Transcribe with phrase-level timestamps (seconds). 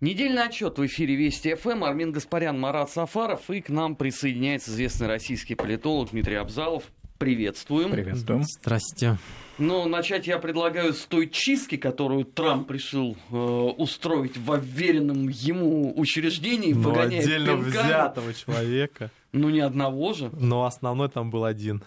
[0.00, 1.84] Недельный отчет в эфире Вести ФМ.
[1.84, 3.50] Армин Гаспарян, Марат Сафаров.
[3.50, 6.84] И к нам присоединяется известный российский политолог Дмитрий Абзалов.
[7.18, 7.90] Приветствуем.
[7.90, 8.44] Приветствуем.
[8.44, 9.18] Здрасте.
[9.58, 15.92] Но начать я предлагаю с той чистки, которую Трамп решил э, устроить в уверенном ему
[16.00, 17.68] учреждении, Ну, выгоняя отдельно пинками.
[17.68, 19.10] взятого человека.
[19.32, 20.30] Ну, ни одного же.
[20.32, 21.82] Но основной там был один.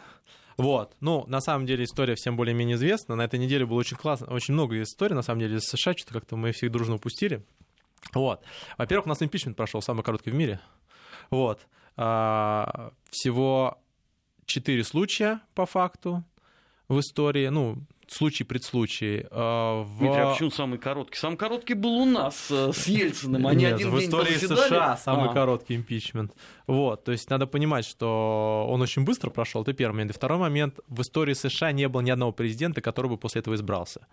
[0.55, 0.91] Вот.
[0.99, 3.15] Ну, на самом деле история всем более-менее известна.
[3.15, 6.13] На этой неделе было очень классно, очень много историй, на самом деле, из США, что-то
[6.13, 7.41] как-то мы всех дружно упустили.
[8.13, 8.43] Вот.
[8.77, 10.59] Во-первых, у нас импичмент прошел самый короткий в мире.
[11.29, 11.67] Вот.
[11.95, 13.77] А, всего
[14.45, 16.23] четыре случая по факту
[16.87, 17.47] в истории.
[17.47, 17.77] Ну,
[18.07, 19.25] случай предслучай.
[19.31, 19.99] А, в...
[19.99, 21.17] Дмитрий, а почему самый короткий?
[21.17, 23.47] Самый короткий был у нас э, с Ельциным.
[23.47, 24.37] Они Нет, один в день истории.
[24.37, 25.33] США самый А.
[25.33, 26.33] короткий импичмент.
[26.67, 30.11] Вот, то есть надо понимать, что он очень быстро прошел, это первый момент.
[30.11, 33.55] И второй момент, в истории США не было ни одного президента, который бы после этого
[33.55, 34.07] избрался.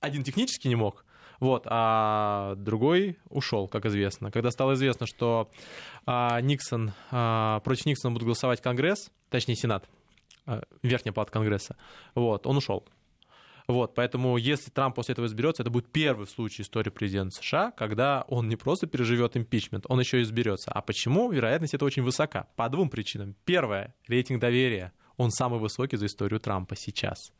[0.00, 1.04] Один технически не мог,
[1.42, 4.30] вот, а другой ушел, как известно.
[4.30, 5.50] Когда стало известно, что
[6.06, 9.88] а, Никсон, а, против Никсона будет голосовать Конгресс, точнее Сенат,
[10.46, 11.76] а, Верхняя палата Конгресса,
[12.14, 12.86] вот, он ушел.
[13.66, 18.24] Вот, поэтому если Трамп после этого изберется, это будет первый случай истории президента США, когда
[18.28, 20.70] он не просто переживет импичмент, он еще и изберется.
[20.70, 21.32] А почему?
[21.32, 22.46] Вероятность это очень высока.
[22.54, 23.34] По двум причинам.
[23.44, 24.92] Первое, рейтинг доверия.
[25.16, 27.32] Он самый высокий за историю Трампа сейчас.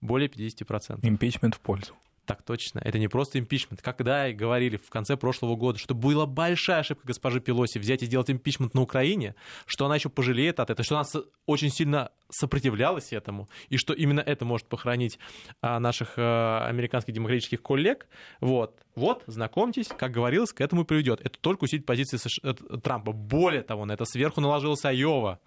[0.00, 1.00] Более 50%.
[1.02, 1.92] Импичмент в пользу.
[2.26, 2.80] Так точно.
[2.80, 3.80] Это не просто импичмент.
[3.82, 8.30] Когда говорили в конце прошлого года, что была большая ошибка госпожи Пелоси взять и сделать
[8.30, 11.06] импичмент на Украине, что она еще пожалеет от этого, что она
[11.46, 15.20] очень сильно сопротивлялась этому, и что именно это может похоронить
[15.62, 18.08] а, наших а, американских демократических коллег.
[18.40, 18.82] Вот.
[18.96, 21.20] Вот, знакомьтесь, как говорилось, к этому приведет.
[21.20, 23.12] Это только усилит позиции э, Трампа.
[23.12, 25.38] Более того, на это сверху наложилась Айова.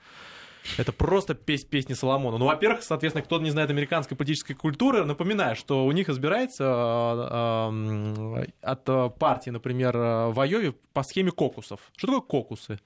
[0.77, 2.37] Это просто песнь песни Соломона.
[2.37, 8.41] Ну, во-первых, соответственно, кто не знает американской политической культуры, напоминаю, что у них избирается э,
[8.41, 11.79] э, от э, партии, например, в Айове по схеме кокусов.
[11.95, 12.79] Что такое кокусы?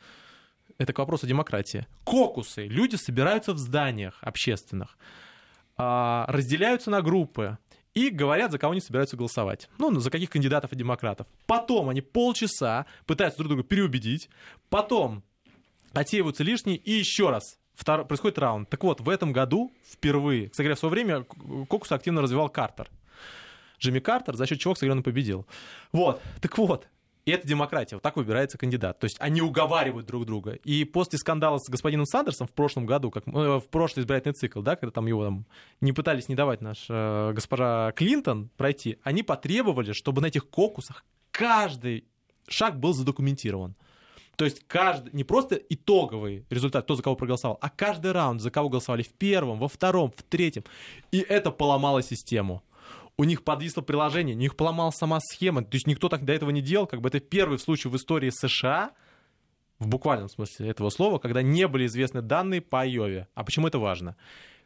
[0.77, 1.87] Это к вопросу демократии.
[2.03, 2.67] Кокусы.
[2.67, 4.97] Люди собираются в зданиях общественных,
[5.77, 7.57] а, разделяются на группы
[7.93, 9.69] и говорят, за кого они собираются голосовать.
[9.77, 11.27] Ну, за каких кандидатов и демократов.
[11.45, 14.29] Потом они полчаса пытаются друг друга переубедить.
[14.69, 15.23] Потом
[15.93, 18.69] отсеиваются лишние и еще раз втор- происходит раунд.
[18.69, 21.23] Так вот, в этом году впервые, кстати говоря, в свое время
[21.67, 22.89] кокус активно развивал Картер.
[23.79, 25.45] Джимми Картер, за счет чего, кстати говоря, он победил.
[25.91, 26.87] Вот, так вот,
[27.25, 28.99] и это демократия, вот так выбирается кандидат.
[28.99, 30.53] То есть они уговаривают друг друга.
[30.63, 34.61] И после скандала с господином Сандерсом в прошлом году, как, э, в прошлый избирательный цикл,
[34.61, 35.45] да, когда там его там,
[35.79, 41.05] не пытались не давать наш э, госпожа Клинтон пройти, они потребовали, чтобы на этих кокусах
[41.31, 42.05] каждый
[42.47, 43.75] шаг был задокументирован.
[44.35, 48.49] То есть каждый, не просто итоговый результат, кто за кого проголосовал, а каждый раунд, за
[48.49, 50.63] кого голосовали в первом, во втором, в третьем.
[51.11, 52.63] И это поломало систему.
[53.15, 55.63] У них подвисло приложение, у них поломалась сама схема.
[55.63, 56.87] То есть никто так до этого не делал.
[56.87, 58.91] Как бы это первый случай в истории США,
[59.77, 63.27] в буквальном смысле этого слова, когда не были известны данные по Айове.
[63.35, 64.15] А почему это важно?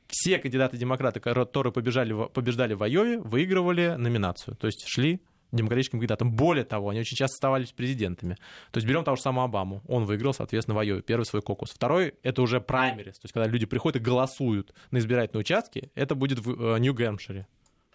[0.07, 4.55] Все кандидаты-демократы, которые побежали, побеждали в Айове, выигрывали номинацию.
[4.55, 5.19] То есть шли
[5.51, 6.31] демократическим кандидатом.
[6.31, 8.35] Более того, они очень часто оставались президентами.
[8.71, 9.81] То есть берем того же самого Обаму.
[9.87, 11.71] Он выиграл, соответственно, в Айове первый свой кокус.
[11.71, 13.19] Второй— это уже праймерис.
[13.19, 17.47] То есть когда люди приходят и голосуют на избирательные участки, это будет в э, Нью-Гэмпшире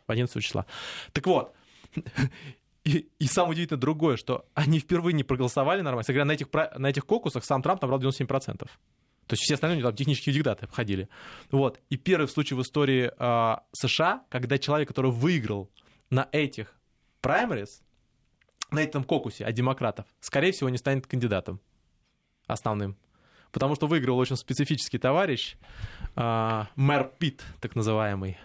[0.07, 0.67] 11 числа.
[1.13, 1.55] Так вот,
[2.85, 6.05] и, и самое удивительное другое, что они впервые не проголосовали нормально.
[6.07, 8.69] Говоря, на этих, на этих кокусах сам Трамп набрал 97%.
[9.27, 11.09] То есть все остальные там технические диктаты обходили.
[11.51, 11.81] Вот.
[11.91, 15.71] И первый случай в истории э, США, когда человек, который выиграл
[16.11, 16.75] на этих
[17.22, 17.83] праймерис,
[18.71, 21.60] на этом кокусе от демократов, скорее всего, не станет кандидатом
[22.47, 22.97] основным.
[23.50, 25.56] Потому что выиграл очень специфический товарищ,
[26.16, 28.38] а, мэр Питт, так называемый,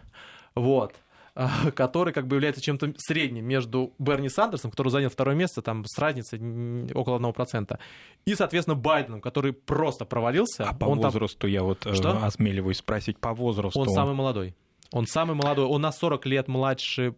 [0.53, 0.95] вот,
[1.33, 5.85] а, который как бы является чем-то средним между Берни Сандерсом, который занял второе место, там
[5.85, 7.79] с разницей около 1%,
[8.25, 10.65] и, соответственно, Байденом, который просто провалился.
[10.65, 12.23] А по Он там- возрасту я вот э, Что?
[12.25, 14.55] осмеливаюсь спросить, по возрасту он самый молодой.
[14.91, 15.65] Он самый молодой.
[15.65, 17.15] Он на 40 лет младше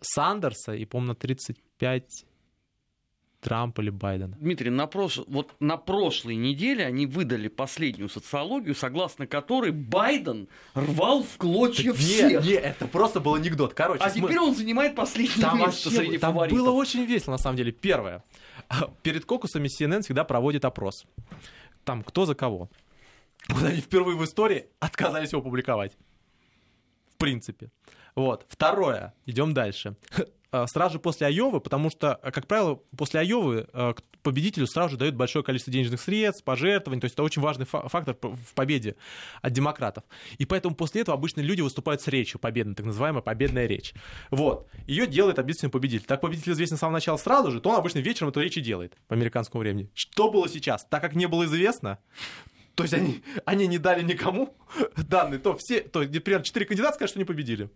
[0.00, 2.24] Сандерса и, по-моему, на 35
[3.40, 4.36] Трампа или Байдена.
[4.40, 5.18] Дмитрий, на, прош...
[5.28, 12.00] вот на прошлой неделе они выдали последнюю социологию, согласно которой Байден рвал в клочья Так
[12.00, 12.44] всех.
[12.44, 13.74] не, это просто был анекдот.
[13.74, 16.58] Короче, А см- теперь он занимает последнее там, место вообще- среди там фаворитов.
[16.58, 17.70] было очень весело, на самом деле.
[17.72, 18.24] Первое.
[19.02, 21.04] Перед кокусами CNN всегда проводит опрос.
[21.84, 22.68] Там кто за кого.
[23.48, 25.92] Вот они впервые в истории отказались его публиковать.
[27.14, 27.70] В принципе.
[28.16, 28.46] Вот.
[28.48, 29.14] Второе.
[29.26, 29.94] Идем дальше.
[30.52, 34.96] э, сразу после Айовы, потому что, э, как правило, после Айовы к- победителю сразу же
[34.96, 38.96] дают большое количество денежных средств, пожертвований, то есть это очень важный фа- фактор в победе
[39.42, 40.02] от демократов.
[40.38, 43.92] И поэтому после этого обычно люди выступают с речью победной, так называемая победная речь.
[44.30, 44.66] Вот.
[44.88, 46.06] Ее делает обычный победитель.
[46.06, 48.60] Так победитель известен с самого начала сразу же, то он обычно вечером эту речь и
[48.60, 49.90] делает по американскому времени.
[49.94, 50.84] Что было сейчас?
[50.86, 51.98] Так как не было известно,
[52.74, 54.56] то есть они, они не дали никому
[54.96, 57.70] данные, то все, то, например, четыре кандидата скажут, что не победили.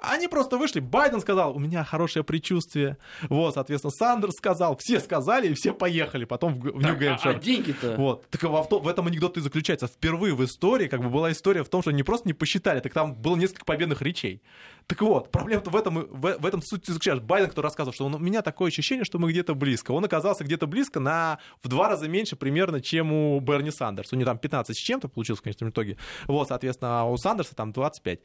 [0.00, 0.78] Они просто вышли.
[0.78, 2.98] Байден сказал, у меня хорошее предчувствие.
[3.28, 7.30] Вот, соответственно, Сандерс сказал, все сказали, и все поехали потом в, в Так, а- Нью-Гэмпшир.
[7.30, 7.96] а деньги-то?
[7.96, 8.28] Вот.
[8.30, 9.88] Так в, авто- в этом анекдот и заключается.
[9.88, 12.92] Впервые в истории как бы была история в том, что не просто не посчитали, так
[12.92, 14.40] там было несколько победных речей.
[14.86, 17.24] Так вот, проблема-то в этом, в, в этом суть заключается.
[17.26, 19.90] Байден, кто рассказывал, что он, у меня такое ощущение, что мы где-то близко.
[19.90, 24.14] Он оказался где-то близко на в два раза меньше примерно, чем у Берни Сандерса.
[24.14, 25.98] У него там 15 с чем-то получилось в конечном итоге.
[26.28, 28.20] Вот, соответственно, а у Сандерса там 25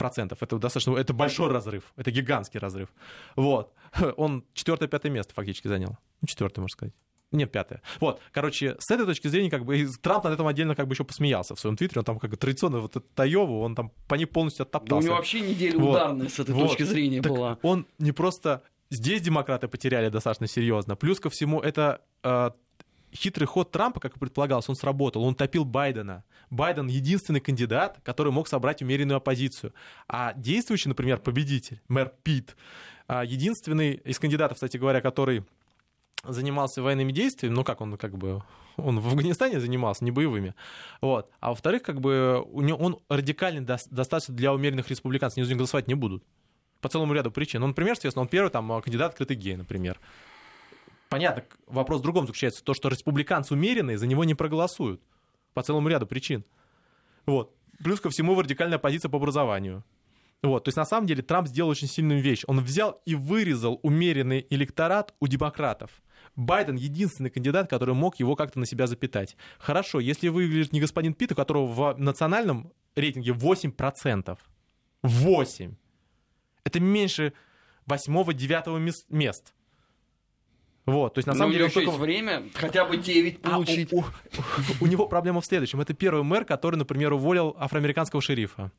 [0.00, 0.38] процентов.
[0.42, 2.88] Это достаточно, это большой разрыв, это гигантский разрыв.
[3.36, 3.72] Вот.
[4.16, 5.98] Он четвертое-пятое место фактически занял.
[6.22, 6.94] Ну, четвертое, можно сказать.
[7.32, 7.80] Нет, пятое.
[8.00, 10.94] Вот, короче, с этой точки зрения, как бы, и Трамп над этом отдельно как бы
[10.94, 13.92] еще посмеялся в своем твиттере, он там как бы традиционно вот этот Таеву, он там
[14.08, 15.06] по ней полностью Да у оттоптался.
[15.06, 15.90] него вообще неделя Вот.
[15.90, 16.68] ударная с этой Вот.
[16.68, 17.58] точки зрения Так была.
[17.62, 20.96] Он не просто здесь демократы потеряли достаточно серьезно.
[20.96, 22.50] Плюс ко всему, это э,
[23.14, 25.22] хитрый ход Трампа, как и предполагалось, он сработал.
[25.24, 26.24] Он топил Байдена.
[26.50, 29.72] Байден единственный кандидат, который мог собрать умеренную оппозицию.
[30.08, 32.56] А действующий, например, победитель, мэр Пит,
[33.06, 35.44] а, единственный из кандидатов, кстати говоря, который
[36.24, 38.42] занимался военными действиями, ну как он как бы
[38.76, 40.54] он в Афганистане занимался, не боевыми.
[41.00, 41.30] Вот.
[41.40, 45.50] А во-вторых, как бы у него, он радикальный дос- достаточно для умеренных республиканцев, они за
[45.50, 46.24] него голосовать не будут.
[46.80, 47.60] По целому ряду причин.
[47.60, 50.00] Ну, например, соответственно, он первый там кандидат открытый гей, например.
[51.10, 52.62] Понятно, вопрос в другом заключается.
[52.62, 55.02] То, что республиканцы умеренные, за него не проголосуют.
[55.54, 56.44] По целому ряду причин.
[57.26, 57.52] Вот.
[57.82, 59.84] Плюс ко всему радикальная позиция по образованию.
[60.42, 62.44] Вот, то есть на самом деле Трамп сделал очень сильную вещь.
[62.46, 65.90] Он взял и вырезал умеренный электорат у демократов.
[66.36, 69.36] Байден единственный кандидат, который мог его как-то на себя запитать.
[69.58, 74.38] Хорошо, если выиграет не господин Питт, у которого в национальном рейтинге 8%.
[75.02, 75.74] 8.
[76.62, 77.32] Это меньше
[77.86, 79.54] 8-9 мест.
[80.86, 83.38] Вот, то есть на Но самом у деле еще только- есть время хотя бы 9
[83.42, 83.92] а, получить.
[83.92, 84.04] у, у-
[84.80, 85.80] у него проблема в следующем.
[85.80, 88.72] Это первый мэр, который, например, уволил афроамериканского шерифа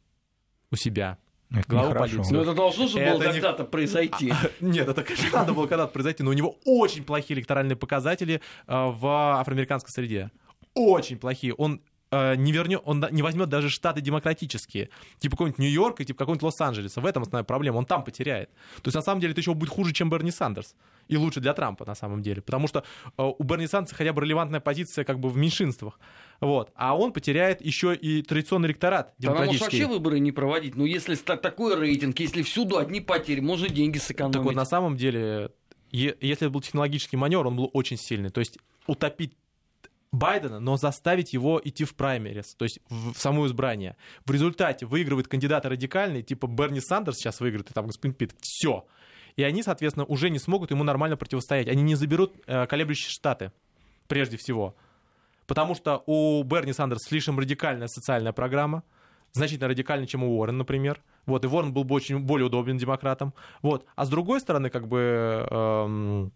[0.72, 1.18] у себя.
[1.52, 2.16] Это Глава нехорошо.
[2.16, 2.34] полиции.
[2.34, 4.34] Но это должно же было Это не- когда-то произойти.
[4.62, 8.74] Нет, это, конечно, надо было когда-то произойти, но у него очень плохие электоральные показатели э,
[8.74, 10.32] в афроамериканской среде.
[10.74, 11.54] Очень плохие.
[11.54, 14.90] Он э, не вернет, он не возьмет даже штаты демократические,
[15.20, 17.00] типа какой-нибудь Нью-Йорк и типа какой-нибудь Лос-Анджелеса.
[17.02, 17.78] В этом основная проблема.
[17.78, 18.50] Он там потеряет.
[18.78, 20.76] То есть на самом деле это еще будет хуже, чем Берни Сандерс.
[21.12, 22.42] И лучше для Трампа на самом деле.
[22.42, 22.86] Потому что
[23.18, 26.00] э, у Берни Сандерса хотя бы релевантная позиция как бы в меньшинствах.
[26.40, 26.72] Вот.
[26.74, 30.76] А он потеряет еще и традиционный электорат Да нам вообще выборы не проводить.
[30.76, 34.36] Ну, если такой рейтинг, если всюду одни потери, можно деньги сэкономить.
[34.36, 35.52] Так вот, на самом деле,
[35.92, 38.30] если это был технологический маневр, он был очень сильный.
[38.30, 38.58] То есть
[38.88, 39.36] утопить
[40.12, 43.96] Байдена, но заставить его идти в праймерис, то есть в, в само избрание.
[44.26, 48.36] В результате выигрывает кандидаты радикальные, типа Берни Сандерс сейчас выиграет, и там господин Питт.
[48.42, 48.86] Все.
[49.36, 51.68] И они, соответственно, уже не смогут ему нормально противостоять.
[51.68, 53.52] Они не заберут э, колеблющие штаты,
[54.08, 54.76] прежде всего.
[55.48, 58.84] Потому что у Берни Сандерса слишком радикальная социальная программа,
[59.34, 61.02] значительно радикальнее, чем у Уоррена, например.
[61.26, 63.34] Вот, и Уоррен был бы очень более удобен демократам.
[63.62, 63.86] Вот.
[63.96, 66.32] А с другой стороны, как бы эм,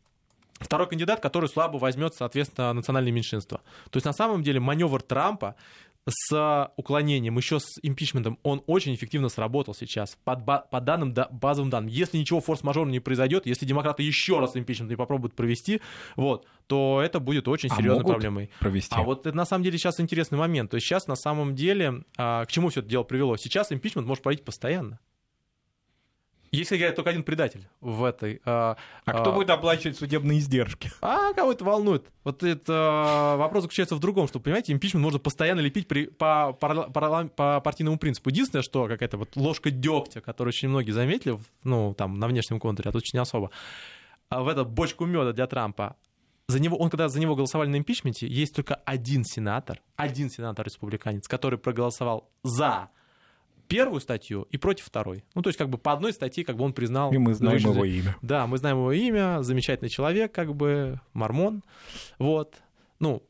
[0.60, 3.62] второй кандидат, который слабо возьмет, соответственно, национальные меньшинства.
[3.90, 5.56] То есть, на самом деле, маневр Трампа
[6.08, 10.18] с уклонением, еще с импичментом, он очень эффективно сработал сейчас.
[10.24, 11.90] Под по данным, да, базовым данным.
[11.90, 15.82] Если ничего форс-мажорного не произойдет, если демократы еще раз импичмент не попробуют провести,
[16.16, 18.50] вот, то это будет очень А серьезной проблемой.
[18.60, 18.94] провести.
[18.96, 20.72] А вот это на самом деле сейчас интересный момент.
[20.72, 23.38] То есть сейчас на самом деле а, к чему все это дело привело?
[23.38, 25.00] Сейчас импичмент может проводить постоянно.
[26.56, 28.42] Если играет только один предатель в этой.
[28.46, 30.92] а, А кто а, будет оплачивать судебные издержки?
[31.02, 32.06] а кого это волнует?
[32.24, 36.58] Вот это э, вопрос заключается в другом, что, понимаете, импичмент можно постоянно лепить при, по,
[36.60, 38.30] парла- по партийному принципу.
[38.30, 42.90] Единственное, что какая-то вот ложка дегтя, которую очень многие заметили, ну, там, на внешнем контуре,
[42.90, 43.52] а тут очень особо,
[44.30, 45.96] а в эту бочку меда для Трампа,
[46.48, 51.28] за него, он когда за него голосовали на импичменте, есть только один сенатор, один сенатор-республиканец,
[51.28, 52.90] который проголосовал за
[53.68, 55.24] первую статью и против второй.
[55.34, 57.12] Ну, то есть, как бы по одной статье, как бы он признал...
[57.12, 57.74] И мы знаем нарушителя.
[57.74, 58.18] его имя.
[58.22, 61.64] Да, мы знаем его имя, замечательный человек, как бы, мормон,
[62.20, 62.56] вот,
[63.00, 63.24] ну,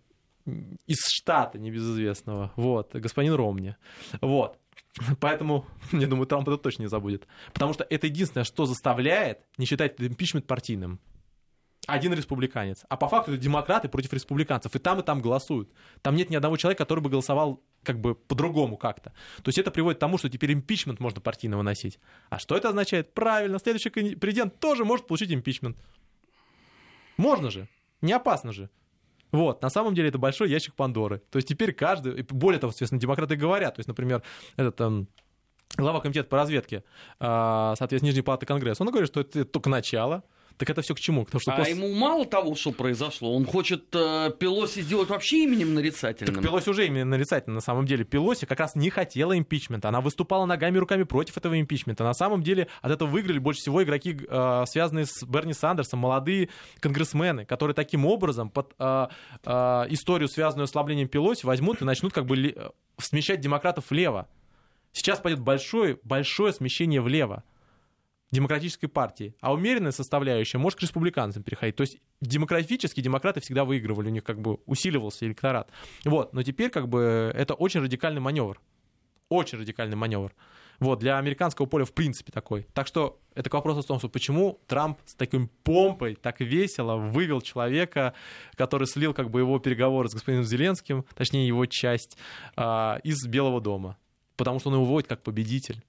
[0.85, 3.75] из штата небезызвестного, вот, господин Ромни,
[4.21, 4.59] вот.
[5.19, 7.27] Поэтому, я думаю, Трамп это точно не забудет.
[7.53, 10.99] Потому что это единственное, что заставляет не считать импичмент партийным.
[11.87, 12.83] Один республиканец.
[12.89, 14.75] А по факту это демократы против республиканцев.
[14.75, 15.71] И там, и там голосуют.
[16.01, 19.11] Там нет ни одного человека, который бы голосовал как бы по-другому как-то.
[19.43, 21.99] То есть это приводит к тому, что теперь импичмент можно партийно выносить.
[22.29, 23.13] А что это означает?
[23.13, 25.77] Правильно, следующий президент тоже может получить импичмент.
[27.17, 27.67] Можно же.
[28.01, 28.69] Не опасно же.
[29.31, 31.21] Вот, на самом деле это большой ящик Пандоры.
[31.29, 34.23] То есть теперь каждый, более того, соответственно, демократы говорят, то есть, например,
[34.55, 35.07] этот там,
[35.75, 36.83] глава комитета по разведке,
[37.19, 40.23] а, соответственно, Нижней палаты Конгресса, он говорит, что это только начало,
[40.57, 41.25] так это все к чему?
[41.25, 41.73] Потому что а после...
[41.73, 46.35] ему мало того, что произошло, он хочет э, Пелоси сделать вообще именем нарицательным.
[46.35, 48.05] Так Пелоси уже именем нарицательным, на самом деле.
[48.05, 49.89] Пелоси как раз не хотела импичмента.
[49.89, 52.03] Она выступала ногами и руками против этого импичмента.
[52.03, 56.49] На самом деле от этого выиграли больше всего игроки, э, связанные с Берни Сандерсом, молодые
[56.79, 59.07] конгрессмены, которые таким образом под э,
[59.43, 59.51] э,
[59.89, 64.29] историю, связанную с ослаблением Пелоси, возьмут и начнут как бы ли, э, смещать демократов влево.
[64.93, 67.43] Сейчас пойдет большое, большое смещение влево
[68.35, 71.75] демократической партии, а умеренная составляющая может к республиканцам переходить.
[71.75, 75.69] То есть демократически демократы всегда выигрывали, у них как бы усиливался электорат.
[76.03, 78.61] Вот, но теперь как бы это очень радикальный маневр.
[79.29, 80.33] Очень радикальный маневр.
[80.79, 82.67] Вот, для американского поля в принципе такой.
[82.73, 86.97] Так что это к вопросу о том, что почему Трамп с таким помпой, так весело
[86.97, 88.13] вывел человека,
[88.55, 92.17] который слил как бы его переговоры с господином Зеленским, точнее его часть,
[92.55, 93.97] а, из Белого дома.
[94.35, 95.81] Потому что он его выводит как победитель.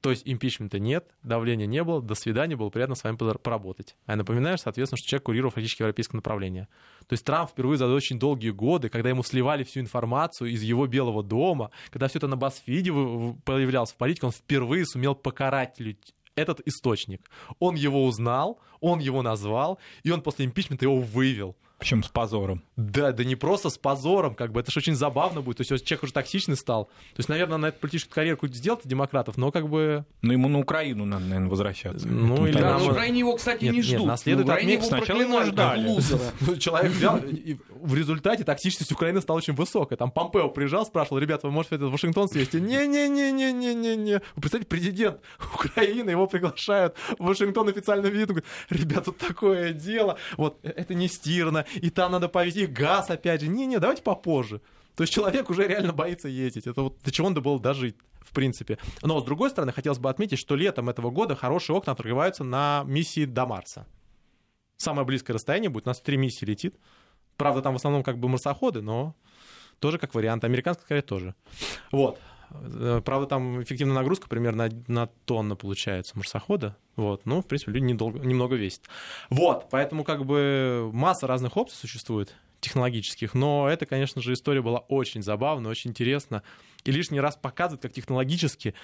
[0.00, 3.96] То есть импичмента нет, давления не было, до свидания, было приятно с вами поработать.
[4.06, 6.68] А я напоминаю, соответственно, что человек курировал фактически европейское направление.
[7.08, 10.86] То есть Трамп впервые за очень долгие годы, когда ему сливали всю информацию из его
[10.86, 12.92] Белого дома, когда все это на Басфиде
[13.44, 15.76] появлялось в политике, он впервые сумел покарать
[16.36, 17.28] этот источник.
[17.58, 21.56] Он его узнал, он его назвал, и он после импичмента его вывел.
[21.78, 22.64] Причем с позором.
[22.76, 25.58] Да, да не просто с позором, как бы это же очень забавно будет.
[25.58, 26.86] То есть человек уже токсичный стал.
[26.86, 30.04] То есть, наверное, на эту политическую карьеру какую-то сделать демократов, но как бы...
[30.22, 32.08] Ну, ему на Украину надо, наверное, возвращаться.
[32.08, 33.98] Ну, или да, на Украине его, кстати, нет, не ждут.
[34.00, 34.86] Нет, наследует отметить.
[34.86, 35.88] Сначала его ждали.
[36.40, 39.96] Ну, человек взял, и в результате токсичность Украины стала очень высокой.
[39.96, 42.60] Там Помпео приезжал, спрашивал, ребята, вы можете в Вашингтон съездить?
[42.60, 44.14] Не-не-не-не-не-не-не.
[44.34, 45.20] Вы представляете, президент
[45.54, 50.94] Украины, его приглашают в Вашингтон официально видно, говорит, ребята, тут такое дело, вот, э, это
[50.94, 53.48] не стирно, и там надо повезти и газ опять же.
[53.48, 54.60] Не-не, давайте попозже.
[54.94, 56.66] То есть человек уже реально боится ездить.
[56.66, 58.78] Это вот до чего надо было дожить, в принципе.
[59.02, 62.82] Но, с другой стороны, хотелось бы отметить, что летом этого года хорошие окна открываются на
[62.86, 63.86] миссии до Марса.
[64.76, 66.76] Самое близкое расстояние будет, у нас три миссии летит.
[67.36, 69.14] Правда, там в основном как бы марсоходы, но
[69.78, 70.44] тоже как вариант.
[70.44, 71.34] Американская, скорее, тоже.
[71.92, 72.18] Вот.
[72.50, 76.76] Э, правда, там эффективная нагрузка примерно на тонну получается марсохода.
[76.96, 77.26] Вот.
[77.26, 78.82] Ну, в принципе, люди недолго, немного весят.
[79.30, 79.68] Вот.
[79.70, 85.22] Поэтому как бы масса разных опций существует технологических, но это, конечно же, история была очень
[85.22, 86.42] забавная, очень интересна,
[86.84, 88.74] и лишний раз показывает, как технологически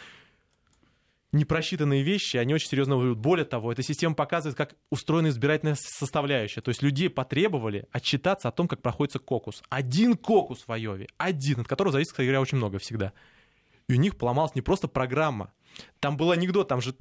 [1.32, 3.18] непросчитанные вещи, они очень серьезно выглядят.
[3.18, 6.60] Более того, эта система показывает, как устроена избирательная составляющая.
[6.60, 9.60] То есть людей потребовали отчитаться о том, как проходится кокус.
[9.68, 13.12] Один кокус в Айове, один, от которого зависит, кстати говоря, очень много всегда
[13.88, 15.52] и у них поломалась не просто программа.
[16.00, 16.94] Там был анекдот, там же...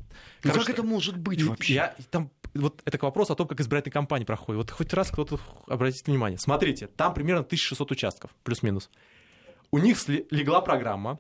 [0.44, 1.74] Ну как это может быть вообще?
[1.74, 4.58] Я, там, вот это к вопросу о том, как избирательная кампания проходит.
[4.58, 6.40] Вот хоть раз кто-то обратит внимание.
[6.40, 8.90] Смотрите, там примерно 1600 участков, плюс-минус.
[9.72, 11.20] У них легла программа,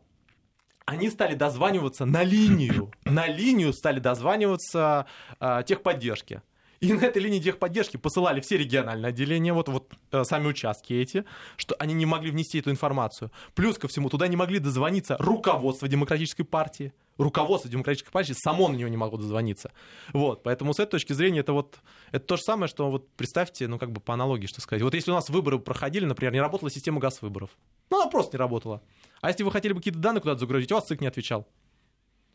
[0.85, 2.91] они стали дозваниваться на линию.
[3.05, 5.05] На линию стали дозваниваться
[5.39, 6.41] э, техподдержки.
[6.83, 11.23] И на этой линии техподдержки посылали все региональные отделения, вот, вот э, сами участки эти,
[11.55, 13.31] что они не могли внести эту информацию.
[13.55, 16.91] Плюс ко всему, туда не могли дозвониться руководство Демократической партии.
[17.17, 19.71] Руководство Демократической партии само на него не могло дозвониться.
[20.11, 21.79] Вот, поэтому с этой точки зрения это вот
[22.11, 24.83] это то же самое, что вот представьте, ну как бы по аналогии, что сказать.
[24.83, 27.51] Вот если у нас выборы проходили, например, не работала система газ выборов.
[27.91, 28.81] Ну, она просто не работала.
[29.21, 31.47] А если вы хотели бы какие-то данные куда-то загрузить, у вас ЦИК не отвечал.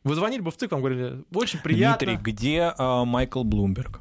[0.04, 2.06] Вы звонили бы в ЦИК, вам говорили, очень приятно.
[2.06, 4.00] Дмитрий, где э, Майкл Блумберг?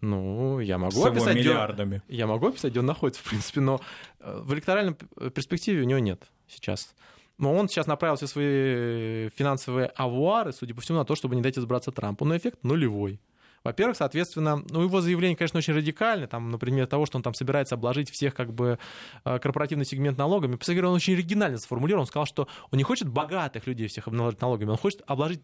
[0.00, 2.02] Ну, я могу С описать, миллиардами.
[2.06, 3.80] Где, я могу описать, где он находится, в принципе, но
[4.20, 4.94] э, в электоральной
[5.34, 6.94] перспективе у него нет сейчас.
[7.38, 11.42] Но он сейчас направил все свои финансовые авуары, судя по всему, на то, чтобы не
[11.42, 12.24] дать избраться Трампу.
[12.24, 13.20] Но эффект нулевой.
[13.66, 17.74] Во-первых, соответственно, ну, его заявление, конечно, очень радикальное, там, например, того, что он там собирается
[17.74, 18.78] обложить всех как бы
[19.24, 20.54] э, корпоративный сегмент налогами.
[20.54, 24.40] По он очень оригинально сформулировал, он сказал, что он не хочет богатых людей всех обложить
[24.40, 25.40] налогами, он хочет обложить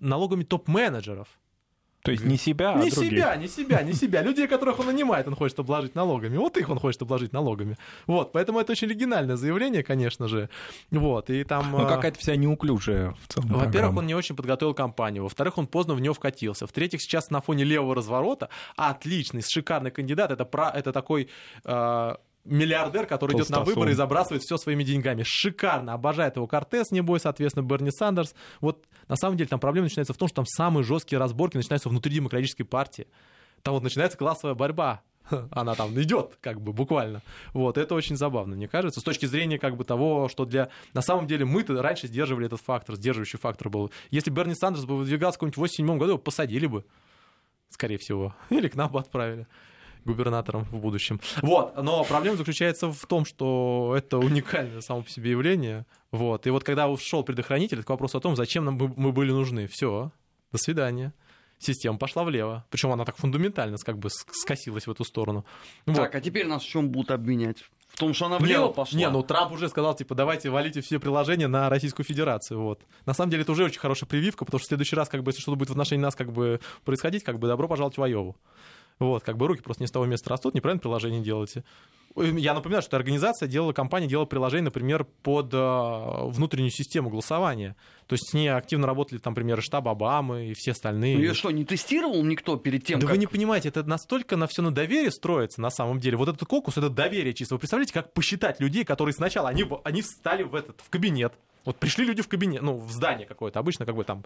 [0.00, 1.28] налогами топ-менеджеров.
[2.06, 3.10] То есть не себя, а Не других.
[3.10, 4.22] себя, не себя, не себя.
[4.22, 6.36] Людей, которых он нанимает, он хочет обложить налогами.
[6.36, 7.76] Вот их он хочет обложить налогами.
[8.06, 10.48] Вот, поэтому это очень оригинальное заявление, конечно же.
[10.92, 11.72] Вот, и там...
[11.72, 13.98] Ну, какая-то вся неуклюжая в целом Во-первых, программа.
[13.98, 15.24] он не очень подготовил кампанию.
[15.24, 16.66] Во-вторых, он поздно в нее вкатился.
[16.68, 20.30] В-третьих, сейчас на фоне левого разворота отличный, шикарный кандидат.
[20.30, 21.28] Это, про, это такой...
[21.64, 22.14] Э,
[22.46, 25.22] миллиардер, который идет на выборы и забрасывает все своими деньгами.
[25.24, 25.92] Шикарно.
[25.92, 28.34] Обожает его Кортес, небось, соответственно, Берни Сандерс.
[28.60, 31.88] Вот на самом деле там проблема начинается в том, что там самые жесткие разборки начинаются
[31.88, 33.06] внутри демократической партии.
[33.62, 35.02] Там вот начинается классовая борьба.
[35.50, 37.20] Она там идет, как бы, буквально.
[37.52, 40.68] Вот, это очень забавно, мне кажется, с точки зрения, как бы, того, что для...
[40.94, 43.90] На самом деле, мы-то раньше сдерживали этот фактор, сдерживающий фактор был.
[44.10, 46.84] Если Берни Сандерс бы выдвигался в каком-нибудь 87 году, его посадили бы,
[47.70, 48.36] скорее всего.
[48.50, 49.48] Или к нам бы отправили
[50.06, 51.20] губернатором в будущем.
[51.42, 55.84] Вот, но проблема заключается в том, что это уникальное само по себе явление.
[56.12, 59.66] Вот, и вот когда ушел предохранитель, это вопрос о том, зачем нам мы были нужны.
[59.66, 60.10] Все,
[60.52, 61.12] до свидания
[61.58, 62.64] система пошла влево.
[62.70, 65.44] Причем она так фундаментально как бы скосилась в эту сторону.
[65.86, 65.96] Вот.
[65.96, 67.64] Так, а теперь нас в чем будут обвинять?
[67.88, 68.98] В том, что она влево не, пошла?
[68.98, 72.60] Не, ну Трамп уже сказал, типа, давайте валите все приложения на Российскую Федерацию.
[72.60, 72.82] Вот.
[73.06, 75.30] На самом деле это уже очень хорошая прививка, потому что в следующий раз, как бы,
[75.30, 78.36] если что-то будет в отношении нас как бы происходить, как бы добро пожаловать в Айову.
[78.98, 81.64] Вот, как бы руки просто не с того места растут, неправильно приложение делаете.
[82.16, 87.76] Я напоминаю, что организация делала, компания делала приложение, например, под э, внутреннюю систему голосования.
[88.06, 91.16] То есть с ней активно работали, там, например, штаб Обамы и все остальные.
[91.16, 93.16] Ну, ее что, не тестировал никто перед тем, Да как...
[93.16, 96.16] вы не понимаете, это настолько на все на доверие строится на самом деле.
[96.16, 97.54] Вот этот кокус, это доверие чисто.
[97.56, 101.34] Вы представляете, как посчитать людей, которые сначала, они, они встали в этот, в кабинет.
[101.66, 104.24] Вот пришли люди в кабинет, ну, в здание какое-то, обычно как бы там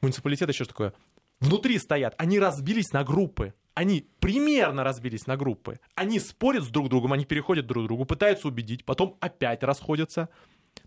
[0.00, 0.92] муниципалитет еще что такое.
[1.40, 5.78] Внутри стоят, они разбились на группы они примерно разбились на группы.
[5.94, 10.30] Они спорят с друг другом, они переходят друг к другу, пытаются убедить, потом опять расходятся.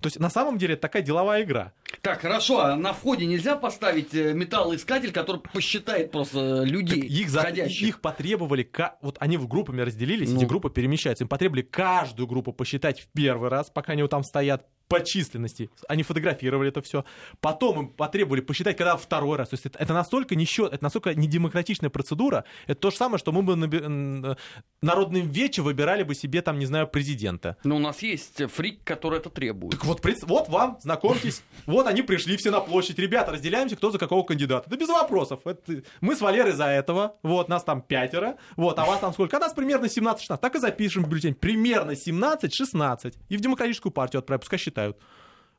[0.01, 1.73] То есть на самом деле это такая деловая игра.
[2.01, 7.29] Так, хорошо, а на входе нельзя поставить э, металлоискатель, который посчитает просто людей так их,
[7.29, 8.69] за, их потребовали,
[9.01, 10.37] вот они в группами разделились, ну.
[10.37, 14.23] эти группы перемещаются, им потребовали каждую группу посчитать в первый раз, пока они вот там
[14.23, 15.69] стоят, по численности.
[15.88, 17.05] Они фотографировали это все.
[17.39, 19.50] Потом им потребовали посчитать, когда второй раз.
[19.50, 22.43] То есть это, это настолько не счет, это настолько недемократичная процедура.
[22.65, 24.36] Это то же самое, что мы бы на,
[24.81, 27.55] народным вече выбирали бы себе там, не знаю, президента.
[27.63, 29.74] Но у нас есть фрик, который это требует.
[29.74, 31.43] Так вот, вот вам, знакомьтесь.
[31.67, 32.98] Вот они пришли все на площадь.
[32.98, 34.67] Ребята, разделяемся, кто за какого кандидата.
[34.67, 35.41] Да без вопросов.
[35.46, 37.15] Это, мы с Валерой за этого.
[37.22, 38.38] Вот, нас там пятеро.
[38.55, 39.38] Вот, а вас там сколько?
[39.38, 40.38] А нас примерно 17-16.
[40.38, 41.36] Так и запишем бюллетень.
[41.36, 43.13] Примерно 17-16.
[43.29, 44.39] И в демократическую партию отправим.
[44.39, 44.98] Пускай считают считают.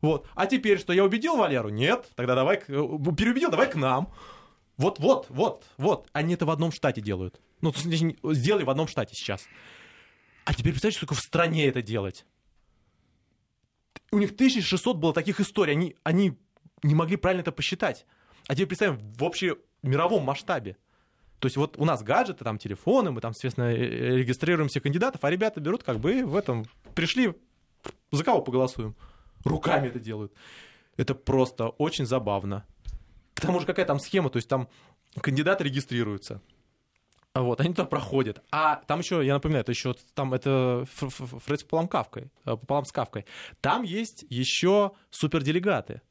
[0.00, 0.27] Вот.
[0.35, 1.69] А теперь что, я убедил Валеру?
[1.69, 2.09] Нет.
[2.15, 2.61] Тогда давай, э,
[3.17, 4.12] переубедил, давай к нам.
[4.77, 6.09] Вот, вот, вот, вот.
[6.12, 7.41] Они это в одном штате делают.
[7.61, 7.73] Ну,
[8.33, 9.47] сделали в одном штате сейчас.
[10.45, 12.25] А теперь представьте, сколько в стране это делать.
[14.11, 15.75] У них 1600 было таких историй.
[15.75, 16.39] Они, они
[16.83, 18.07] не могли правильно это посчитать.
[18.49, 20.79] А теперь представим в общемировом масштабе.
[21.41, 24.81] То есть вот у нас гаджеты, там телефоны, мы там, соответственно, э, э, регистрируем все
[24.81, 27.35] кандидатов, а ребята берут как бы в этом, пришли,
[28.12, 28.94] за кого поголосуем?
[29.44, 30.33] Руками это делают.
[30.96, 32.64] Это просто очень забавно.
[33.35, 34.68] К тому же какая там схема, то есть там
[35.20, 36.40] кандидаты регистрируются.
[37.33, 38.42] Вот, они туда проходят.
[38.50, 42.92] А там еще, я напоминаю, это еще там это Фред пополам, Кавкой, э, пополам с
[42.92, 43.24] Кавкой.
[43.61, 46.03] Там есть еще суперделегаты.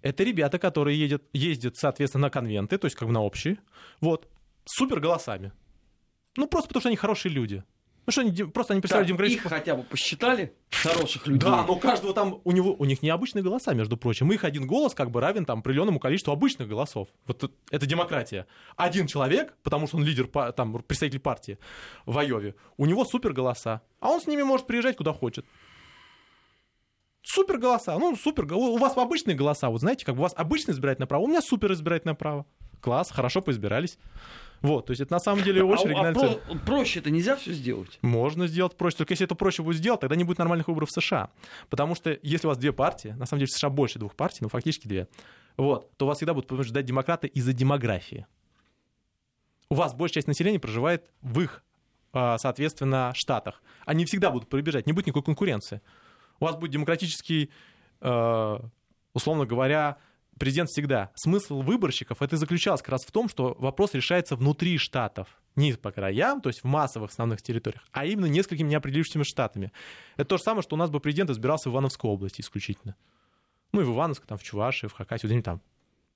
[0.00, 3.58] Это ребята, которые едят, ездят, соответственно, на конвенты, то есть как бы на общие,
[4.00, 4.28] вот,
[4.64, 5.52] супер голосами.
[6.36, 7.64] Ну, просто потому что они хорошие люди.
[8.06, 9.46] Ну что, они, просто они представляют демократическую...
[9.46, 11.48] Их хотя бы посчитали, хороших людей.
[11.48, 14.30] Да, но каждого там, у, него, у них необычные голоса, между прочим.
[14.32, 17.08] Их один голос как бы равен там определенному количеству обычных голосов.
[17.26, 18.46] Вот это демократия.
[18.76, 21.58] Один человек, потому что он лидер, там, представитель партии
[22.04, 23.80] в Айове, у него супер голоса.
[24.00, 25.46] А он с ними может приезжать куда хочет.
[27.22, 27.98] Супер голоса.
[27.98, 28.52] Ну, супер.
[28.52, 29.70] У вас обычные голоса.
[29.70, 32.44] Вот знаете, как бы у вас обычное избирательное право, у меня супер избирательное право.
[32.82, 33.98] Класс, хорошо поизбирались.
[34.64, 37.36] Вот, то есть это на самом деле очень а, оригинальная а про, проще это нельзя
[37.36, 37.98] все сделать?
[38.00, 40.92] Можно сделать проще, только если это проще будет сделать, тогда не будет нормальных выборов в
[40.92, 41.28] США.
[41.68, 44.38] Потому что если у вас две партии, на самом деле в США больше двух партий,
[44.40, 45.06] но фактически две,
[45.58, 48.26] вот, то у вас всегда будут побеждать демократы из-за демографии.
[49.68, 51.62] У вас большая часть населения проживает в их,
[52.14, 53.62] а, соответственно, штатах.
[53.84, 55.82] Они всегда будут прибежать, не будет никакой конкуренции.
[56.40, 57.50] У вас будет демократический,
[58.00, 58.64] а,
[59.12, 59.98] условно говоря,
[60.38, 61.10] президент всегда.
[61.14, 65.28] Смысл выборщиков это заключался как раз в том, что вопрос решается внутри штатов.
[65.56, 69.72] Не по краям, то есть в массовых основных территориях, а именно несколькими неопределившимися штатами.
[70.16, 72.96] Это то же самое, что у нас бы президент избирался в Ивановской области исключительно.
[73.72, 75.60] Ну и в Ивановске, там, в Чувашии, в Хакасии, где-нибудь там.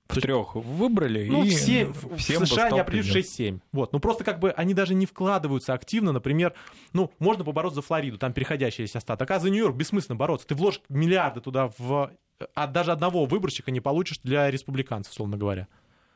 [0.09, 3.61] В трех выбрали, ну, и все, в США не определили 6-7.
[3.71, 3.93] Вот.
[3.93, 6.11] Ну, просто как бы они даже не вкладываются активно.
[6.11, 6.55] Например,
[6.93, 9.29] ну, можно побороться за Флориду, там переходящий есть остаток.
[9.29, 10.47] А за Нью-Йорк бессмысленно бороться.
[10.47, 12.11] Ты вложишь миллиарды туда в
[12.53, 15.67] от даже одного выборщика не получишь для республиканцев, условно говоря.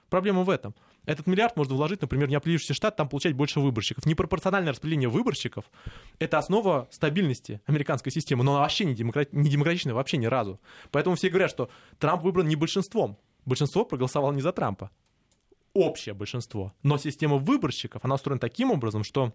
[0.09, 0.75] Проблема в этом.
[1.05, 4.05] Этот миллиард можно вложить, например, в неопределившийся штат, там получать больше выборщиков.
[4.05, 5.65] Непропорциональное распределение выборщиков—
[6.19, 9.33] это основа стабильности американской системы, но она вообще не, демократ...
[9.33, 10.61] не демократичная, вообще ни разу.
[10.91, 13.17] Поэтому все говорят, что Трамп выбран не большинством.
[13.45, 14.91] Большинство проголосовало не за Трампа.
[15.73, 16.71] Общее большинство.
[16.83, 19.33] Но система выборщиков, она устроена таким образом, что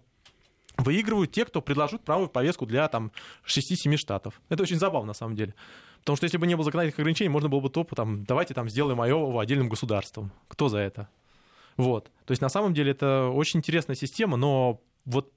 [0.79, 3.13] выигрывают те, кто предложит правую повестку для там
[3.47, 4.41] 6-7 штатов.
[4.49, 5.55] Это очень забавно, на самом деле.
[6.01, 8.69] Потому что если бы не было законодательных ограничений, можно было бы топ, там, давайте там
[8.69, 10.33] сделаем Айову отдельным государством.
[10.49, 11.09] Кто за это?
[11.77, 12.11] Вот.
[12.25, 15.33] То есть на самом деле это очень интересная система, но вот,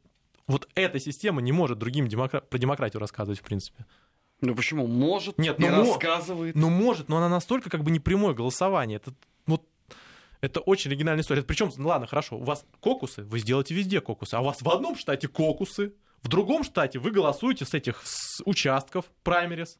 [0.47, 2.41] вот эта система не может другим демокра...
[2.41, 3.85] про демократию рассказывать, в принципе.
[4.41, 4.87] Ну почему?
[4.87, 6.55] Может, Нет, и ну, рассказывает.
[6.55, 8.97] Ну, может, но она настолько как бы непрямое голосование.
[8.97, 9.13] Это,
[10.41, 11.43] это очень оригинальная история.
[11.43, 14.69] Причем, ну ладно, хорошо, у вас кокусы, вы сделаете везде кокусы, а у вас в
[14.69, 19.79] одном штате кокусы, в другом штате вы голосуете с этих с участков праймерис.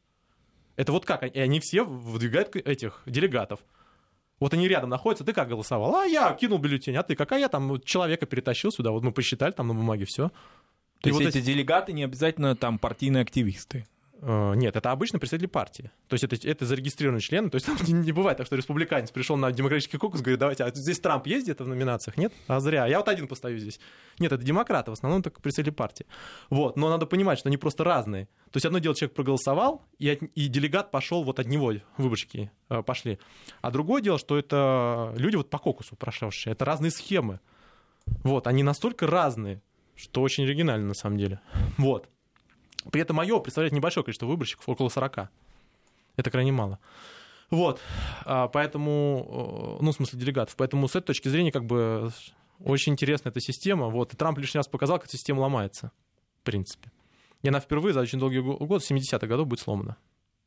[0.76, 1.24] Это вот как?
[1.24, 3.60] И они все выдвигают этих делегатов.
[4.40, 5.94] Вот они рядом находятся, ты как голосовал?
[5.94, 7.30] А я кинул бюллетень, а ты как?
[7.32, 10.30] А я там человека перетащил сюда, вот мы посчитали там на бумаге, все.
[11.00, 13.86] То есть эти делегаты не обязательно там партийные активисты.
[14.24, 15.90] Э, Нет, это обычно представители партии.
[16.08, 17.50] То есть это, это зарегистрированные члены.
[17.50, 20.62] То есть там не, не бывает так, что республиканец пришел на демократический кокус говорит, давайте,
[20.64, 22.16] а здесь Трамп есть где-то в номинациях?
[22.16, 22.32] Нет?
[22.46, 22.86] А зря.
[22.86, 23.80] Я вот один постою здесь.
[24.20, 26.06] Нет, это демократы, в основном только представители партии.
[26.50, 26.76] Вот.
[26.76, 28.26] Но надо понимать, что они просто разные.
[28.52, 32.52] То есть одно дело, человек проголосовал, и, от- и делегат пошел вот от него, выборщики
[32.70, 33.18] э, пошли.
[33.60, 36.52] А другое дело, что это люди вот по кокусу прошедшие.
[36.52, 37.40] Это разные схемы.
[38.22, 38.46] Вот.
[38.46, 39.60] Они настолько разные,
[39.96, 41.40] что очень оригинально на самом деле.
[41.78, 42.08] Вот.
[42.90, 45.30] При этом мое представляет небольшое количество выборщиков, около 40.
[46.16, 46.78] Это крайне мало.
[47.50, 47.80] Вот,
[48.24, 52.10] А, поэтому, э, ну, в смысле делегатов, поэтому с этой точки зрения, как бы,
[52.60, 55.92] очень интересна эта система, вот, и Трамп лишний раз показал, как эта система ломается,
[56.40, 56.90] в принципе.
[57.42, 59.96] И она впервые за очень долгий го- год, 70-х годов, будет сломана.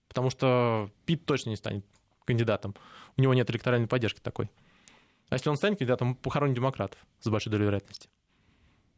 [0.08, 1.86] Потому что Пит точно не станет
[2.26, 2.74] кандидатом.
[3.18, 4.50] У него нет электоральной поддержки такой.
[5.30, 8.10] А если он станет кандидатом, он похоронит демократов с большой долей вероятности.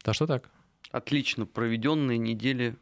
[0.04, 0.50] Так что так.
[0.92, 2.78] Отлично проведенные недели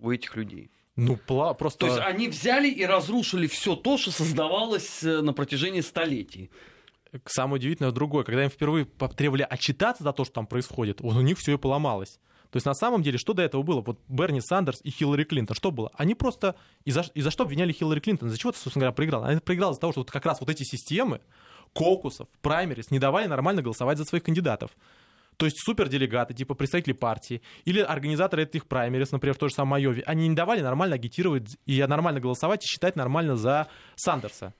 [0.00, 0.70] у этих людей.
[0.96, 1.78] Ну, пла- просто...
[1.80, 6.50] То есть они взяли и разрушили все то, что создавалось э, на протяжении столетий.
[7.24, 11.20] Самое удивительное другое, когда им впервые потребовали отчитаться за то, что там происходит, вот у
[11.20, 12.18] них все и поломалось.
[12.50, 13.80] То есть на самом деле, что до этого было?
[13.80, 15.90] Вот Берни Сандерс и Хиллари Клинтон, что было?
[15.94, 16.56] Они просто...
[16.84, 18.28] И за, и за что обвиняли Хиллари Клинтон?
[18.28, 19.24] За чего ты, собственно говоря, проиграл?
[19.24, 21.20] Она проиграла из-за того, что вот как раз вот эти системы
[21.72, 24.72] кокусов, праймерис не давали нормально голосовать за своих кандидатов.
[25.40, 29.80] То есть суперделегаты, типа представители партии, или организаторы этих праймерис, например, в той же самой
[29.80, 34.52] Майове, они не давали нормально агитировать и нормально голосовать и считать нормально за Сандерса.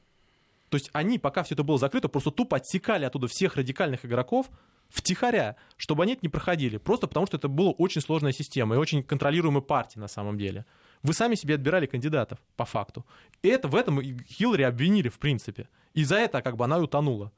[0.70, 4.48] То есть они, пока все это было закрыто, просто тупо отсекали оттуда всех радикальных игроков
[4.88, 6.78] втихаря, чтобы они это не проходили.
[6.78, 10.64] Просто потому, что это была очень сложная система и очень контролируемая партия на самом деле.
[11.02, 13.04] Вы сами себе отбирали кандидатов, по факту.
[13.42, 15.68] И это в этом Хиллари обвинили, в принципе.
[15.92, 17.32] И за это как бы она и утонула.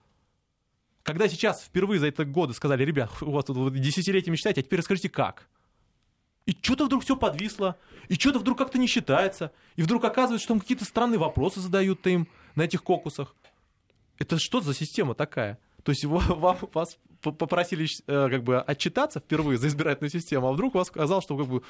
[1.03, 4.63] Когда сейчас впервые за это годы сказали, ребят, у вас тут вот десятилетиями считаете, а
[4.63, 5.49] теперь расскажите, как?
[6.47, 7.77] И что-то вдруг все подвисло,
[8.09, 12.07] и что-то вдруг как-то не считается, и вдруг оказывается, что там какие-то странные вопросы задают
[12.07, 13.35] им на этих кокусах.
[14.19, 15.59] Это что за система такая?
[15.83, 20.53] То есть ва- вам, вас попросили э, как бы отчитаться впервые за избирательную систему, а
[20.53, 21.63] вдруг у вас сказал, что как бы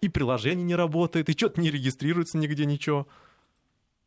[0.00, 3.06] и приложение не работает, и что-то не регистрируется нигде ничего.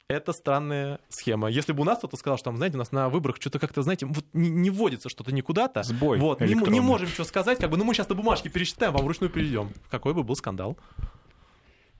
[0.07, 1.49] Это странная схема.
[1.49, 3.81] Если бы у нас кто-то сказал, что там, знаете, у нас на выборах что-то как-то,
[3.81, 5.81] знаете, вот не, не вводится что-то никуда-то.
[5.81, 8.93] Сбой Вот, не, не можем ничего сказать, как бы, ну мы сейчас на бумажке пересчитаем,
[8.93, 9.71] вам вручную перейдем.
[9.89, 10.77] Какой бы был скандал.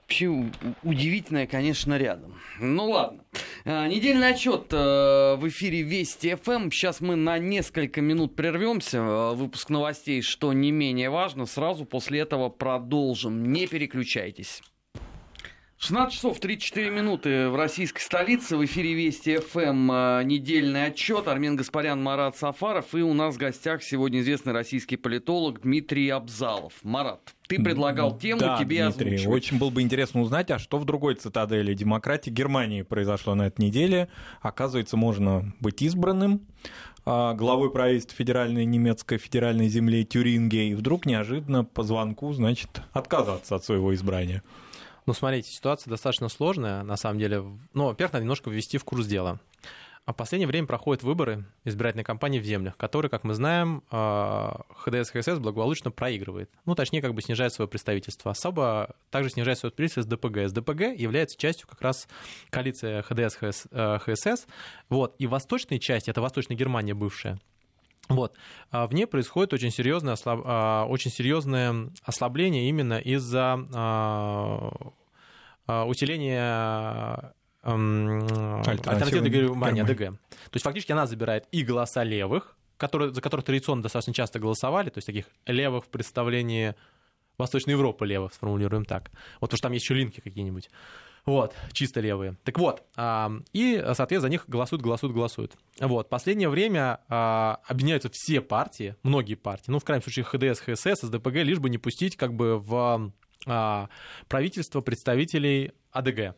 [0.04, 0.28] Вообще
[0.84, 2.36] удивительное, конечно, рядом.
[2.60, 3.24] Ну ладно.
[3.66, 6.70] А, Недельный отчет э, в эфире Вести ФМ.
[6.70, 9.00] Сейчас мы на несколько минут прервемся.
[9.00, 11.48] Э, Выпуск новостей, что не менее важно.
[11.48, 13.52] Сразу после этого продолжим.
[13.52, 14.62] Не переключайтесь.
[15.78, 18.56] 16 часов 34 минуты в российской столице.
[18.56, 21.28] В эфире Вести ФМ э, недельный отчет.
[21.28, 22.96] Армен Гаспарян, Марат Сафаров.
[22.96, 26.74] И у нас в гостях сегодня известный российский политолог Дмитрий Абзалов.
[26.84, 29.36] Марат, ты предлагал тему, да, тебе Дмитрий, озвучивать.
[29.36, 33.62] очень было бы интересно узнать, а что в другой цитадели демократии Германии произошло на этой
[33.62, 34.08] неделе.
[34.42, 36.42] Оказывается, можно быть избранным
[37.06, 43.56] а, главой правительства федеральной немецкой федеральной земли Тюринге, и вдруг неожиданно по звонку, значит, отказаться
[43.56, 44.42] от своего избрания.
[45.06, 47.44] Ну, смотрите, ситуация достаточно сложная, на самом деле.
[47.74, 49.40] Ну, во-первых, надо немножко ввести в курс дела.
[50.06, 54.62] А в последнее время проходят выборы избирательной кампании в землях, которые, как мы знаем, а,
[54.76, 56.52] ХДС ХСС благополучно проигрывает.
[56.66, 58.30] Ну, точнее, как бы снижает свое представительство.
[58.30, 60.38] Особо также снижает свое представительство с ДПГ.
[60.48, 62.08] С ДПГ является частью как раз
[62.52, 64.46] коалиции ХДС ХС- э, ХСС.
[64.90, 65.16] Вот.
[65.18, 67.40] И восточная часть, это Восточная Германия бывшая,
[68.10, 68.36] вот.
[68.72, 74.72] А В ней происходит очень серьезное, ослаб- а, очень серьезное ослабление именно из-за а,
[75.86, 79.82] усиления альтернативной Германии, Германии.
[79.82, 79.98] АДГ.
[79.98, 84.90] То есть фактически она забирает и голоса левых, которые, за которых традиционно достаточно часто голосовали,
[84.90, 86.76] то есть таких левых в представлении
[87.38, 89.12] Восточной Европы левых, сформулируем так.
[89.40, 90.70] Вот потому что там есть еще линки какие-нибудь.
[91.26, 92.38] Вот, чисто левые.
[92.44, 92.84] Так вот,
[93.54, 95.54] и, соответственно, за них голосуют, голосуют, голосуют.
[95.80, 101.02] Вот, последнее время а, объединяются все партии, многие партии, ну, в крайнем случае, ХДС, ХСС,
[101.02, 103.12] СДПГ, лишь бы не пустить как бы в
[103.48, 103.90] а,
[104.28, 106.36] правительство представителей АДГ.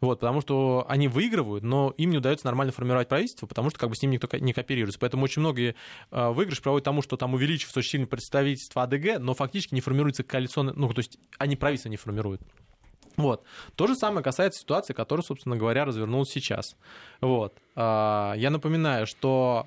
[0.00, 3.90] Вот, потому что они выигрывают, но им не удается нормально формировать правительство, потому что как
[3.90, 4.98] бы с ним никто не кооперируется.
[4.98, 5.76] Поэтому очень многие
[6.10, 10.24] э, выигрыши проводят тому, что там увеличивается очень сильно представительство АДГ, но фактически не формируется
[10.24, 12.42] коалиционный, ну, то есть они правительство не формируют.
[13.16, 13.44] Вот.
[13.76, 16.76] То же самое касается ситуации, которая, собственно говоря, развернулась сейчас.
[17.20, 17.58] Вот.
[17.76, 19.66] А, я напоминаю, что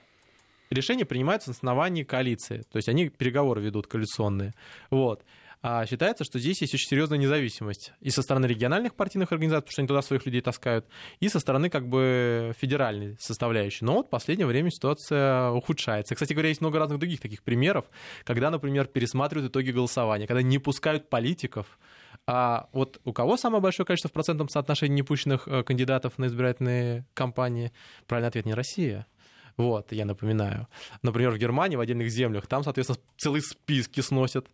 [0.70, 4.54] решения принимаются на основании коалиции, то есть они переговоры ведут коалиционные.
[4.90, 5.24] Вот.
[5.66, 9.72] А считается, что здесь есть очень серьезная независимость и со стороны региональных партийных организаций, потому
[9.72, 10.86] что они туда своих людей таскают,
[11.22, 13.86] и со стороны как бы федеральной составляющей.
[13.86, 16.16] Но вот в последнее время ситуация ухудшается.
[16.16, 17.86] Кстати говоря, есть много разных других таких примеров,
[18.26, 21.80] когда, например, пересматривают итоги голосования, когда не пускают политиков,
[22.28, 27.06] а вот у кого самое большое количество в процентном соотношении непущенных э, кандидатов на избирательные
[27.14, 27.72] кампании?
[28.06, 29.08] Правильный ответ не Россия.
[29.56, 30.68] Вот, я напоминаю.
[31.04, 34.48] Например, в Германии, в отдельных землях, там, соответственно, целые списки сносят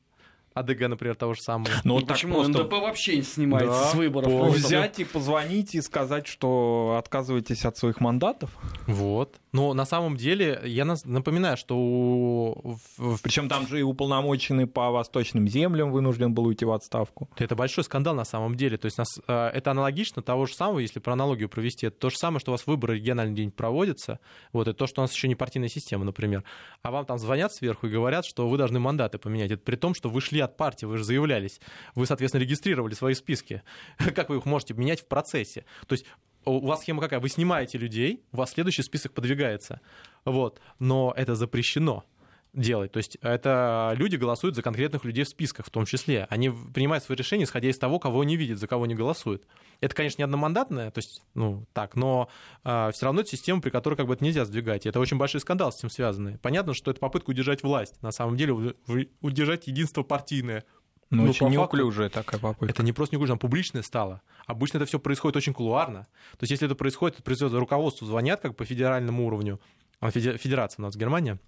[0.59, 1.69] АДГ, например, того же самого.
[1.83, 2.63] Ну, ну почему просто...
[2.63, 4.31] НДП вообще не снимается да, с выборов?
[4.31, 4.49] По...
[4.49, 8.51] Взять и позвонить и сказать, что отказываетесь от своих мандатов?
[8.87, 9.39] Вот.
[9.51, 11.75] Но на самом деле, я напоминаю, что...
[11.77, 12.77] У...
[13.23, 17.29] Причем там же и уполномоченный по восточным землям вынужден был уйти в отставку.
[17.37, 18.77] Это большой скандал на самом деле.
[18.77, 21.87] То есть нас, э, это аналогично того же самого, если про аналогию провести.
[21.87, 24.19] Это то же самое, что у вас выборы региональный день проводятся.
[24.53, 26.43] Вот, это то, что у нас еще не партийная система, например.
[26.81, 29.51] А вам там звонят сверху и говорят, что вы должны мандаты поменять.
[29.51, 31.59] Это при том, что вы шли от партии, вы же заявлялись.
[31.95, 33.63] Вы, соответственно, регистрировали свои списки.
[34.15, 35.65] Как вы их можете менять в процессе?
[35.87, 36.05] То есть
[36.45, 37.19] у вас схема какая?
[37.19, 39.81] Вы снимаете людей, у вас следующий список подвигается.
[40.25, 40.61] Вот.
[40.79, 42.05] Но это запрещено
[42.53, 42.91] делать.
[42.91, 46.25] То есть это люди голосуют за конкретных людей в списках в том числе.
[46.29, 49.45] Они принимают свои решения, исходя из того, кого они видят, за кого они голосуют.
[49.81, 53.61] Это, конечно, не одномандатное, то есть, ну, так, но э, а, все равно это система,
[53.61, 54.85] при которой как бы это нельзя сдвигать.
[54.85, 56.37] И это очень большой скандал с этим связанный.
[56.37, 58.01] Понятно, что это попытка удержать власть.
[58.01, 58.75] На самом деле
[59.21, 60.65] удержать единство партийное
[61.11, 62.71] ну, ну, очень неуклюжая такая попытка.
[62.71, 64.21] Это не просто неуклюже, она публичная стала.
[64.45, 66.07] Обычно это все происходит очень кулуарно.
[66.33, 69.59] То есть, если это происходит, это происходит руководству звонят как по федеральному уровню.
[69.99, 71.39] А, федерация у нас Германия.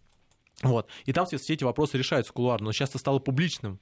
[0.61, 0.87] Вот.
[1.05, 3.79] И там все эти вопросы решаются кулуарно, но сейчас это стало публичным.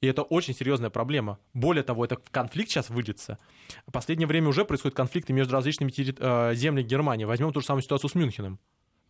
[0.00, 1.38] И это очень серьезная проблема.
[1.52, 3.38] Более того, это конфликт сейчас выльется.
[3.86, 6.14] В последнее время уже происходят конфликты между различными терри...
[6.18, 7.24] Э, землями Германии.
[7.24, 8.58] Возьмем ту же самую ситуацию с Мюнхеном,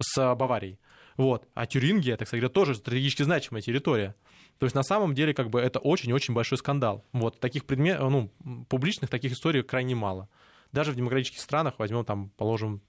[0.03, 0.81] с э, Баварией.
[1.17, 1.47] Вот.
[1.55, 4.17] А Тюрингия, так сказать, тоже стратегически значимая территория.
[4.59, 7.05] То есть на самом деле как бы это очень-очень большой скандал.
[7.13, 10.29] Вот таких предметов, ну, публичных таких историй крайне мало.
[10.73, 12.83] Даже в демократических странах, возьмем там, положим,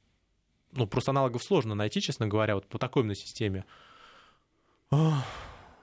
[0.74, 3.66] ну, просто аналогов сложно найти, честно говоря, вот по такой именно системе.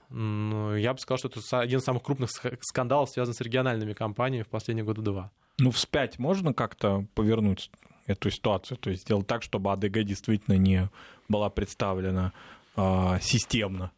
[0.09, 4.43] Ну, я бы сказал, что это один из самых крупных скандалов, связанных с региональными компаниями
[4.43, 5.31] в последние года два.
[5.59, 7.69] Ну, вспять можно как-то повернуть
[8.07, 10.89] эту ситуацию, то есть сделать так, чтобы АДГ действительно не
[11.27, 12.33] была представлена
[12.75, 13.91] э, системно?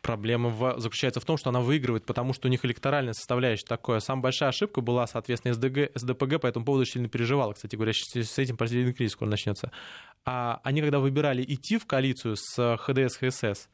[0.00, 3.98] Проблема в, заключается в том, что она выигрывает, потому что у них электоральная составляющая такое.
[3.98, 7.52] Самая большая ошибка была, соответственно, СДГ, СДПГ по этому поводу сильно переживала.
[7.52, 9.72] Кстати говоря, с этим президентный кризис скоро начнется.
[10.30, 13.70] А они, когда выбирали идти в коалицию с ХДС, ХСС,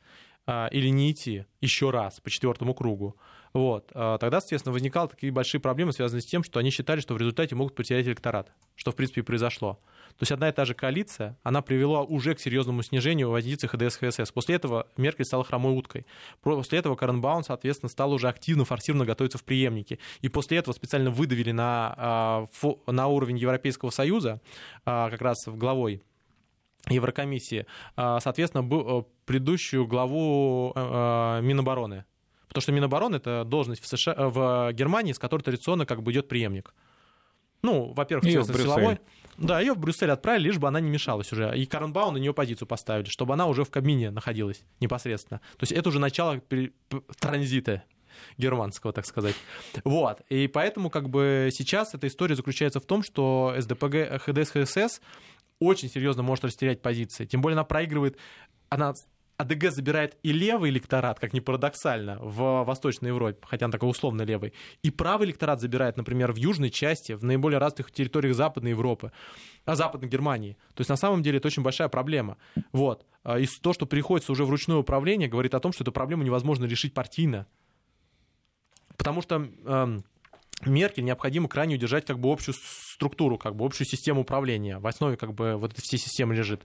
[0.47, 3.17] а, или не идти еще раз по четвертому кругу,
[3.53, 7.15] вот, а, тогда, соответственно, возникали такие большие проблемы, связанные с тем, что они считали, что
[7.15, 9.81] в результате могут потерять электорат, что, в принципе, и произошло.
[10.11, 13.97] То есть одна и та же коалиция, она привела уже к серьезному снижению позиций ХДС
[13.97, 14.31] ХСС.
[14.31, 16.07] После этого Меркель стала хромой уткой.
[16.41, 19.99] После этого Каренбаун, соответственно, стал уже активно, форсированно готовиться в преемнике.
[20.21, 22.47] И после этого специально выдавили на, а,
[22.87, 24.41] на уровень Европейского Союза,
[24.85, 26.05] а, как раз в главой
[26.89, 27.67] Еврокомиссии,
[27.97, 32.05] а, соответственно, э, предыдущую главу э, э, Минобороны.
[32.49, 36.29] Потому что Минобороны— это должность в, США, в Германии, с которой традиционно как бы идет
[36.29, 36.75] преемник.
[37.63, 38.99] Ну, во-первых, силовой.
[39.39, 41.57] Да, ее в Брюссель отправили, лишь бы она не мешалась уже.
[41.57, 45.41] И Каренбаун на нее позицию поставили, чтобы она уже в кабине находилась непосредственно.
[45.57, 46.41] То есть это уже начало
[47.19, 47.83] транзита
[48.39, 49.35] германского, так сказать.
[49.85, 50.21] Вот.
[50.29, 55.01] И поэтому как бы сейчас эта история заключается в том, что СДПГ, ХДС, ХСС
[55.61, 57.25] очень серьезно может растерять позиции.
[57.27, 58.19] Тем более она проигрывает,
[58.69, 58.95] она
[59.37, 64.23] АДГ забирает и левый электорат, как ни парадоксально, в Восточной Европе, хотя он такой условно
[64.23, 69.11] левый, и правый электорат забирает, например, в южной части, в наиболее развитых территориях Западной Европы,
[69.65, 70.57] а Западной Германии.
[70.75, 72.37] То есть на самом деле это очень большая проблема.
[72.73, 73.07] Вот.
[73.25, 76.23] А и то, что приходится уже в ручное управление, говорит о том, что эту проблему
[76.23, 77.47] невозможно решить партийно.
[78.97, 79.49] Потому что
[80.65, 84.79] Меркель необходимо крайне удержать как бы общую структуру, как бы общую систему управления.
[84.79, 86.65] В основе как бы вот этой всей системы лежит.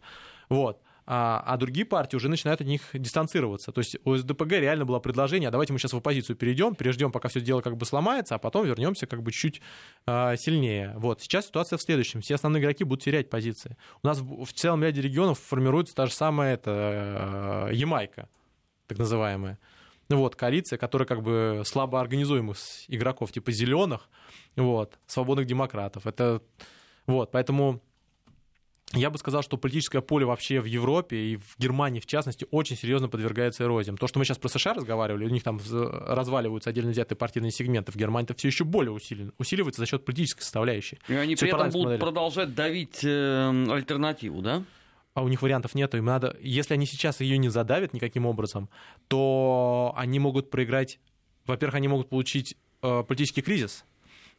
[0.50, 3.72] Вот а, а другие партии уже начинают от них дистанцироваться.
[3.72, 7.12] То есть у СДПГ реально было предложение, а давайте мы сейчас в оппозицию перейдем, переждем,
[7.12, 9.60] пока все дело как бы сломается, а потом вернемся как бы чуть
[10.06, 10.94] а, сильнее.
[10.98, 11.20] Вот.
[11.22, 12.22] Сейчас ситуация в следующем.
[12.22, 13.76] Все основные игроки будут терять позиции.
[14.04, 18.30] У нас в, в целом ряде регионов формируется та же самая это, Ямайка,
[18.86, 19.58] так называемая.
[20.10, 24.10] Вот, коалиция, которая как бы слабо организуемых игроков, типа зеленых,
[24.56, 26.08] вот, свободных демократов.
[26.08, 26.42] Это
[27.06, 27.82] вот, поэтому
[28.94, 32.76] я бы сказал, что политическое поле вообще в Европе и в Германии, в частности, очень
[32.76, 33.98] серьезно подвергается эрозиям.
[33.98, 37.92] То, что мы сейчас про США разговаривали, у них там разваливаются отдельно взятые партийные сегменты.
[37.92, 40.98] В Германии это все еще более усилен, усиливается за счет политической составляющей.
[41.08, 42.02] И они Все при этом будут модели.
[42.02, 44.64] продолжать давить э, альтернативу, да?
[45.14, 48.70] А у них вариантов нет, им надо, если они сейчас ее не задавят никаким образом,
[49.08, 51.00] то они могут проиграть,
[51.46, 53.86] во-первых, они могут получить э, политический кризис,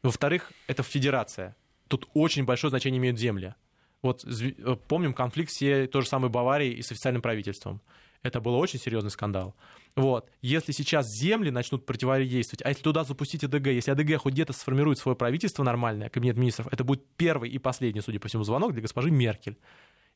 [0.03, 1.57] во-вторых, это федерация.
[1.89, 3.55] Тут очень большое значение имеют земли.
[4.03, 7.83] Вот э, помним конфликт всей той же самой Баварии и с официальным правительством.
[8.23, 9.55] Это был очень серьезный скандал.
[9.97, 10.31] Вот.
[10.43, 14.99] Если сейчас земли начнут противодействовать, а если туда запустить АДГ, если АДГ хоть где-то сформирует
[14.99, 18.83] свое правительство нормальное, кабинет министров, это будет первый и последний, судя по всему, звонок для
[18.83, 19.59] госпожи Меркель.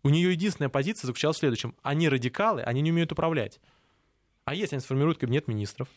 [0.05, 1.75] У нее единственная позиция заключалась в следующем.
[1.83, 3.59] Они радикалы, они не умеют управлять.
[4.45, 5.89] А если они сформируют кабинет министров?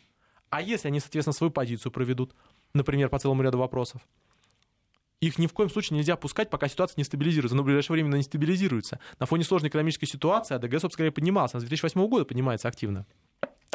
[0.50, 2.34] А если они, соответственно, свою позицию проведут,
[2.74, 4.02] например, по целому ряду вопросов?
[5.20, 7.56] Их ни в коем случае нельзя пускать, пока ситуация не стабилизируется.
[7.56, 9.00] Но в ближайшее время она не стабилизируется.
[9.20, 11.54] На фоне сложной экономической ситуации АДГ, собственно говоря, поднималась.
[11.54, 13.06] Она с 2008 года поднимается активно.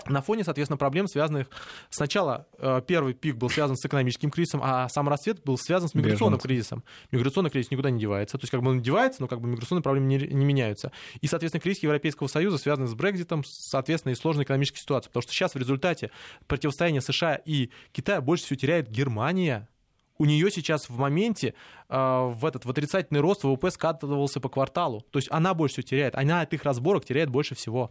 [0.07, 1.49] На фоне, соответственно, проблем, связанных...
[1.91, 5.95] Сначала э, первый пик был связан с экономическим кризисом, а сам расцвет был связан с
[5.95, 6.49] миграционным Беженцы.
[6.49, 6.85] кризисом.
[7.11, 8.39] Миграционный кризис никуда не девается.
[8.39, 10.93] То есть как бы он девается, но как бы миграционные проблемы не, не меняются.
[11.21, 15.11] И, соответственно, кризис Европейского Союза связан с Брекзитом, соответственно, и сложной экономической ситуацией.
[15.11, 16.11] Потому что сейчас в результате
[16.47, 19.69] противостояния США и Китая больше всего теряет Германия.
[20.19, 21.55] У нее сейчас в моменте
[21.89, 25.05] э, в этот в отрицательный рост ВВП скатывался по кварталу.
[25.11, 26.15] То есть она больше всего теряет.
[26.15, 27.91] Она от их разборок теряет больше всего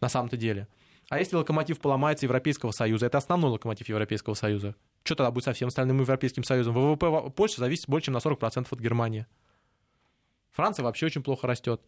[0.00, 0.68] на самом-то деле.
[1.14, 4.74] А если локомотив поломается Европейского Союза, это основной локомотив Европейского Союза,
[5.04, 6.74] что тогда будет со всем остальным Европейским Союзом?
[6.74, 9.24] ВВП Польши зависит больше, чем на 40% от Германии.
[10.50, 11.80] Франция вообще очень плохо растет.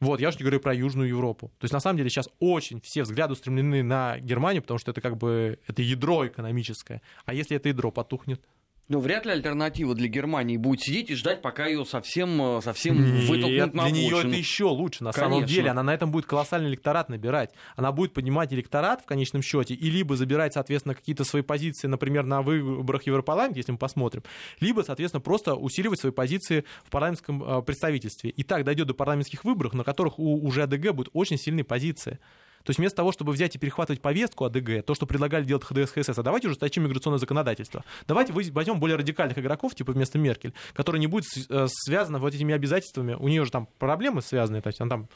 [0.00, 1.50] Вот, я уже не говорю про Южную Европу.
[1.58, 5.00] То есть, на самом деле, сейчас очень все взгляды устремлены на Германию, потому что это
[5.00, 7.00] как бы это ядро экономическое.
[7.24, 8.42] А если это ядро потухнет?
[8.90, 12.96] Но вряд ли альтернатива для Германии будет сидеть и ждать, пока ее совсем, э, совсем
[12.96, 15.04] Нет, вытолкнут на для нее это еще лучше.
[15.04, 15.54] На самом Конечно.
[15.54, 17.52] деле, она на этом будет колоссальный электорат набирать.
[17.76, 22.24] Она будет поднимать электорат в конечном счете и либо забирать, соответственно, какие-то свои позиции, например,
[22.24, 24.24] на выборах Европарламента, если мы посмотрим,
[24.58, 28.30] либо, соответственно, просто усиливать свои позиции в парламентском э, представительстве.
[28.30, 32.18] И так дойдет до парламентских выборов, на которых у уже АДГ будут очень сильные позиции.
[32.70, 35.90] То есть вместо того, чтобы взять и перехватывать повестку АДГ, то, что предлагали делать ХДС,
[35.90, 37.82] ХСС, а давайте ужесточим миграционное законодательство.
[38.06, 42.32] Давайте возьмем более радикальных игроков, типа вместо Меркель, которые не будут с- э, связаны вот
[42.32, 43.14] этими обязательствами.
[43.14, 45.08] У нее же там проблемы связаны, то есть она там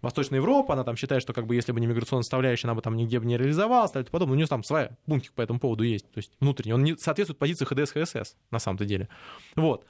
[0.00, 2.80] Восточная Европа, она там считает, что как бы если бы не миграционная составляющая, она бы
[2.80, 4.32] там нигде бы не реализовалась, и подобное.
[4.32, 6.72] У нее там своя пунктик по этому поводу есть, то есть внутренний.
[6.72, 9.10] Он не соответствует позиции ХДС, ХСС, на самом-то деле.
[9.56, 9.84] Вот.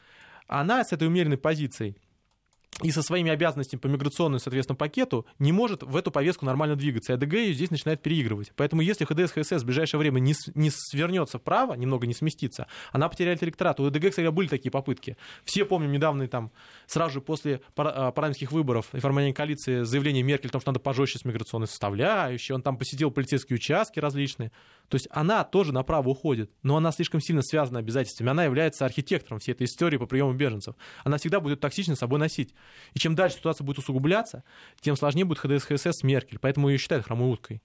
[0.49, 1.97] Она с этой умеренной позицией
[2.83, 7.13] и со своими обязанностями по миграционному, соответственно, пакету не может в эту повестку нормально двигаться.
[7.13, 8.53] И АДГ ее здесь начинает переигрывать.
[8.57, 13.09] Поэтому если ХДС, ХСС в ближайшее время не, не свернется вправо, немного не сместится, она
[13.09, 13.79] потеряет электорат.
[13.81, 15.17] У АДГ, кстати, были такие попытки.
[15.45, 16.51] Все помним недавно там,
[16.87, 20.81] сразу же после а, парламентских выборов и формирования коалиции заявление Меркель о том, что надо
[20.81, 22.53] пожестче с миграционной составляющей.
[22.53, 24.51] Он там посетил полицейские участки различные.
[24.89, 28.31] То есть она тоже направо уходит, но она слишком сильно связана обязательствами.
[28.31, 30.75] Она является архитектором всей этой истории по приему беженцев.
[31.05, 32.55] Она всегда будет токсично с собой носить.
[32.95, 34.45] И чем дальше ситуация будет усугубляться,
[34.81, 36.39] тем сложнее будет ХДС ХСС с Меркель.
[36.39, 37.63] Поэтому ее считают хромой уткой.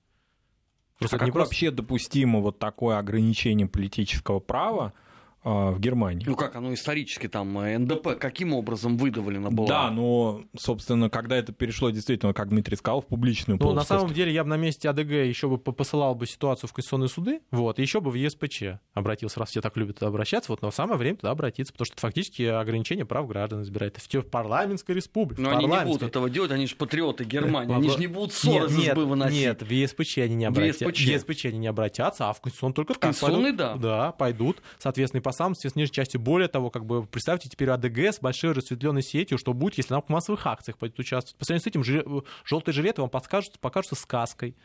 [0.98, 4.94] Просто а как просто- вообще допустимо вот такое ограничение политического права
[5.44, 6.26] в Германии?
[6.28, 9.68] Ну как оно исторически там, э, НДП каким образом выдавлено было?
[9.68, 14.14] Да, но, собственно, когда это перешло действительно, как Дмитрий сказал, в публичную Ну, на самом
[14.14, 17.42] деле, я бы на месте АДГ еще бы по- посылал бы ситуацию в конституционные суды,
[17.52, 20.72] вот, и еще бы в ЕСПЧ обратился, раз все так любят туда обращаться, вот, но
[20.72, 23.98] самое время туда обратиться, потому что это фактически ограничение прав граждан избирает.
[23.98, 25.42] Это в парламентской республике.
[25.42, 28.62] Но они не будут этого делать, они же патриоты Германии, они же не будут ссоры
[28.62, 29.40] нет, за нет, выносить.
[29.40, 30.86] Нет, в ЕСПЧ они не В обратятся.
[30.86, 33.58] В ЕСПЧ они не обратятся, а в Конституционный только так Конституционный, пойдут.
[33.58, 33.78] да.
[33.78, 36.18] Да, пойдут, соответственно, и по самым с нижней части.
[36.18, 40.02] Более того, как бы представьте теперь АДГ с большой расцветленной сетью, что будет, если она
[40.02, 41.38] в массовых акциях пойдет участвовать.
[41.38, 44.56] По сравнению с этим, желтые жилеты вам подскажут, покажутся сказкой.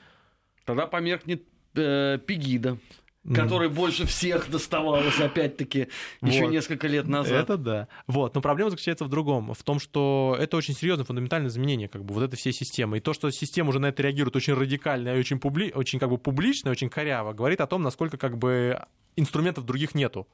[0.65, 1.43] Тогда померкнет
[1.75, 2.79] э, Пегида,
[3.27, 3.35] М.
[3.35, 5.89] которой больше всех доставалось, опять-таки,
[6.23, 6.51] еще Вот.
[6.53, 7.43] несколько лет назад.
[7.43, 7.89] Это да.
[8.07, 8.35] Вот.
[8.35, 9.53] Но проблема заключается в другом.
[9.53, 12.97] В том, что это очень серьезное фундаментальное изменение как бы, вот этой всей системы.
[12.97, 15.73] И то, что система уже на это реагирует очень радикально и очень, публи...
[15.75, 18.83] очень как бы, публично, очень коряво, говорит о том, насколько как бы,
[19.17, 20.27] инструментов других нету.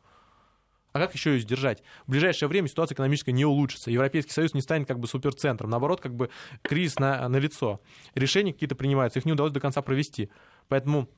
[0.93, 1.83] А как еще ее сдержать?
[2.07, 3.91] В ближайшее время ситуация экономическая не улучшится.
[3.91, 5.71] Европейский Союз не станет как бы суперцентром.
[5.71, 6.31] Наоборот, как бы
[6.63, 7.81] кризис на, на лицо.
[8.15, 10.31] Решения какие-то принимаются, их не удалось до конца провести.
[10.69, 11.09] Поэтому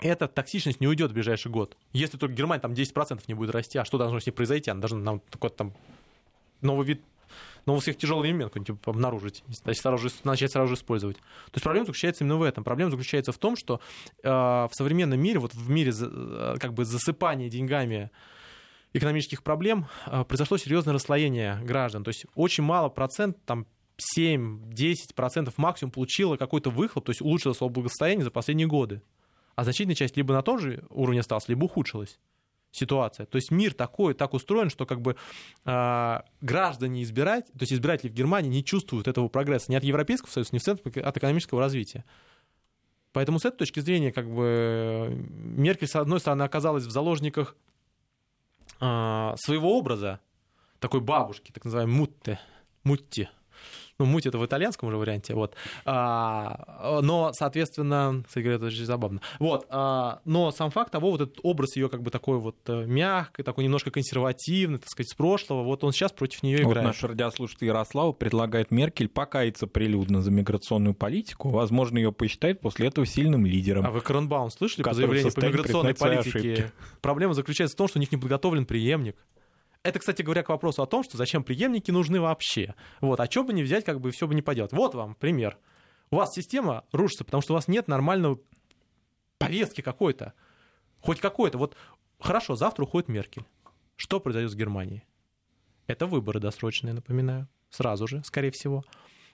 [0.00, 1.76] эта токсичность не уйдет в ближайший год.
[1.92, 4.70] Если только Германия там 10% не будет расти, а что должно с ней произойти?
[4.70, 5.74] Она должна нам какой-то там
[6.60, 7.02] новый вид
[7.66, 11.16] но у всех тяжелый элемент какой-нибудь обнаружить, значит, сразу же, начать сразу же использовать.
[11.16, 12.64] То есть проблема заключается именно в этом.
[12.64, 13.80] Проблема заключается в том, что
[14.22, 18.10] э, в современном мире, вот в мире э, как бы засыпания деньгами
[18.94, 22.04] экономических проблем э, произошло серьезное расслоение граждан.
[22.04, 23.66] То есть очень мало процент, там
[24.16, 29.02] 7-10% максимум получила какой-то выхлоп, то есть улучшилось свое благосостояние за последние годы.
[29.56, 32.18] А значительная часть либо на том же уровне осталась, либо ухудшилась
[32.72, 33.26] ситуация.
[33.26, 35.16] То есть мир такой, так устроен, что как бы
[35.64, 40.30] э, граждане избирать, то есть избиратели в Германии не чувствуют этого прогресса ни от Европейского
[40.30, 42.04] Союза, ни от экономического развития.
[43.12, 47.54] Поэтому с этой точки зрения как бы Меркель, с одной стороны, оказалась в заложниках
[49.38, 50.20] своего образа,
[50.78, 52.40] такой бабушки, так называемой мутте,
[52.82, 53.28] мутти,
[53.98, 55.54] ну, муть это в итальянском уже варианте, вот.
[55.84, 59.20] А, но, соответственно, кстати говоря, это очень забавно.
[59.38, 62.84] Вот, а, но сам факт того, вот этот образ ее как бы такой вот э,
[62.86, 66.76] мягкий, такой немножко консервативный, так сказать, с прошлого, вот он сейчас против нее играет.
[66.76, 71.50] Вот наш радиослушатель Ярослав предлагает Меркель покаяться прилюдно за миграционную политику.
[71.50, 73.86] Возможно, ее посчитает после этого сильным лидером.
[73.86, 76.38] А вы Кронбаум слышали по заявлению по миграционной политике?
[76.38, 76.72] Ошибки.
[77.00, 79.16] Проблема заключается в том, что у них не подготовлен преемник
[79.84, 82.74] это, кстати говоря, к вопросу о том, что зачем преемники нужны вообще.
[83.02, 84.72] Вот, а что бы не взять, как бы все бы не поделать.
[84.72, 85.58] Вот вам пример.
[86.10, 88.40] У вас система рушится, потому что у вас нет нормального
[89.38, 90.32] повестки какой-то.
[91.00, 91.58] Хоть какой-то.
[91.58, 91.76] Вот
[92.18, 93.44] хорошо, завтра уходит Меркель.
[93.96, 95.04] Что произойдет с Германией?
[95.86, 97.46] Это выборы досрочные, напоминаю.
[97.68, 98.84] Сразу же, скорее всего.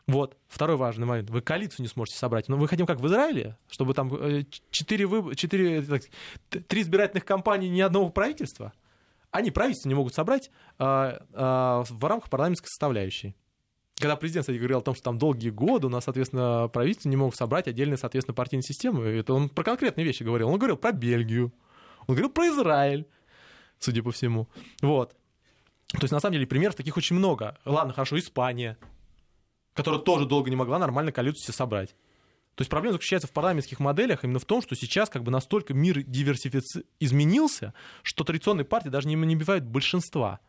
[0.09, 1.31] Вот, второй важный момент.
[1.31, 2.49] Вы коалицию не сможете собрать.
[2.49, 4.11] Но мы хотим, как в Израиле, чтобы там
[4.71, 5.37] 4, выб...
[5.37, 6.03] 4 так,
[6.67, 8.73] 3 избирательных кампании ни одного правительства–
[9.31, 13.37] они правительство не могут собрать а, а, в рамках парламентской составляющей.
[13.97, 17.17] Когда президент, кстати, говорил о том, что там долгие годы у нас, соответственно, правительство не
[17.17, 20.49] могут собрать отдельные, соответственно, партийные системы, это он про конкретные вещи говорил.
[20.49, 21.53] Он говорил про Бельгию,
[22.07, 23.07] он говорил про Израиль,
[23.79, 24.49] судя по всему.
[24.81, 25.11] Вот.
[25.93, 27.59] То есть, на самом деле, примеров таких очень много.
[27.65, 28.79] Ладно, хорошо, Испания,
[29.75, 31.95] которая тоже долго не могла нормально коалицию собрать.
[32.61, 35.73] То есть проблема заключается в парламентских моделях именно в том, что сейчас как бы настолько
[35.73, 36.85] мир диверсифици...
[36.99, 40.41] изменился, что традиционные партии даже не набивают большинства.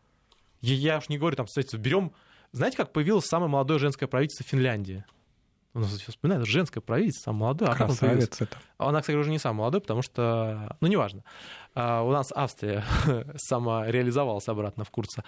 [0.60, 2.12] Я, я уж не говорю, там, кстати, берем...
[2.52, 5.06] Знаете, как появилось самое молодое женское правительство Финляндии?
[5.72, 7.70] У нас все вспоминают, женское правительство, самое молодое.
[7.70, 8.58] А Красавец это.
[8.76, 11.24] Она, кстати, уже не самая молодая, потому что, ну, неважно.
[11.74, 12.84] А, у нас Австрия
[13.36, 15.24] сама реализовалась обратно в Курца.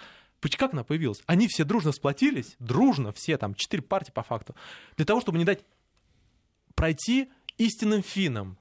[0.59, 1.23] Как она появилась?
[1.25, 4.55] Они все дружно сплотились, дружно, все там, четыре партии по факту,
[4.99, 5.65] для того, чтобы не дать
[6.75, 8.59] пройти истинным финном.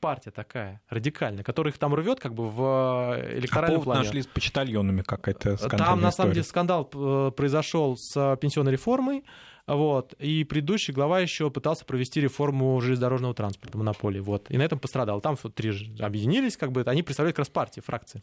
[0.00, 4.02] Партия такая радикальная, которая их там рвет как бы в э, электоральном а плане.
[4.02, 9.24] нашли с почтальонами какая-то скандальная Там, на самом деле, скандал э, произошел с пенсионной реформой,
[9.66, 14.78] вот, и предыдущий глава еще пытался провести реформу железнодорожного транспорта, монополии, вот, и на этом
[14.78, 15.20] пострадал.
[15.20, 18.22] Там вот, три объединились, как бы, они представляют как раз партии, фракции,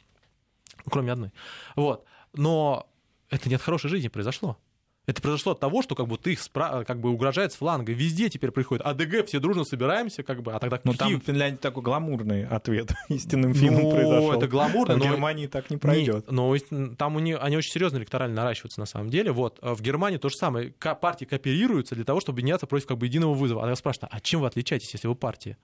[0.89, 1.33] кроме одной.
[1.75, 2.87] Вот, но
[3.29, 4.57] это не от хорошей жизни произошло.
[5.05, 7.91] Это произошло от того, что как будто их спра- как бы угрожает с фланга.
[7.91, 11.57] Везде теперь приходит АДГ, все дружно собираемся, как бы, а тогда Ну там в Финляндии
[11.57, 14.31] такой гламурный ответ истинным финном ну, произошел.
[14.31, 15.05] это гламурно, а но...
[15.05, 16.31] в Германии так не пройдет.
[16.31, 16.55] Но
[16.97, 19.33] там у них, они очень серьезно электорально наращиваются на самом деле.
[19.33, 20.71] Вот, а в Германии то же самое.
[20.71, 23.65] Партии кооперируются для того, чтобы объединяться против как бы единого вызова.
[23.65, 25.57] А я спрашиваю, а чем вы отличаетесь, если вы партия?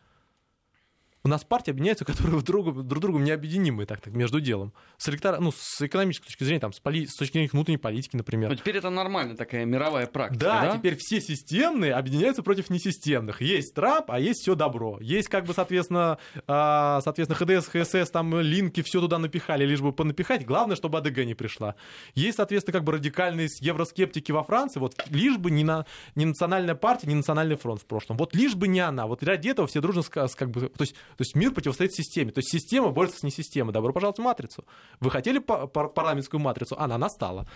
[1.24, 4.74] У нас партии объединяются, которые друг, друг другом необъединимы, так, так между делом.
[4.98, 5.40] С, электор...
[5.40, 7.08] ну, с экономической точки зрения, там, с, поли...
[7.08, 8.50] с точки зрения внутренней политики, например.
[8.50, 10.40] Но теперь это нормальная такая мировая практика.
[10.40, 13.42] Да, да, теперь все системные объединяются против несистемных.
[13.42, 14.98] Есть Трамп, а есть все добро.
[15.02, 19.92] Есть, как бы, соответственно, э, соответственно, ХДС, ХСС, там, линки, все туда напихали, лишь бы
[19.92, 20.46] понапихать.
[20.46, 21.76] Главное, чтобы АДГ не пришла.
[22.16, 25.86] Есть, соответственно, как бы радикальные евроскептики во Франции, вот лишь бы не, на...
[26.16, 28.16] не национальная партия, не национальный фронт в прошлом.
[28.18, 29.06] Вот лишь бы не она.
[29.06, 32.32] Вот ради этого все дружно, как бы, то есть, то есть мир противостоит системе.
[32.32, 33.74] То есть система борется с несистемой.
[33.74, 34.66] Добро пожаловать в матрицу.
[35.00, 36.80] Вы хотели парламентскую матрицу?
[36.80, 37.50] Она настала.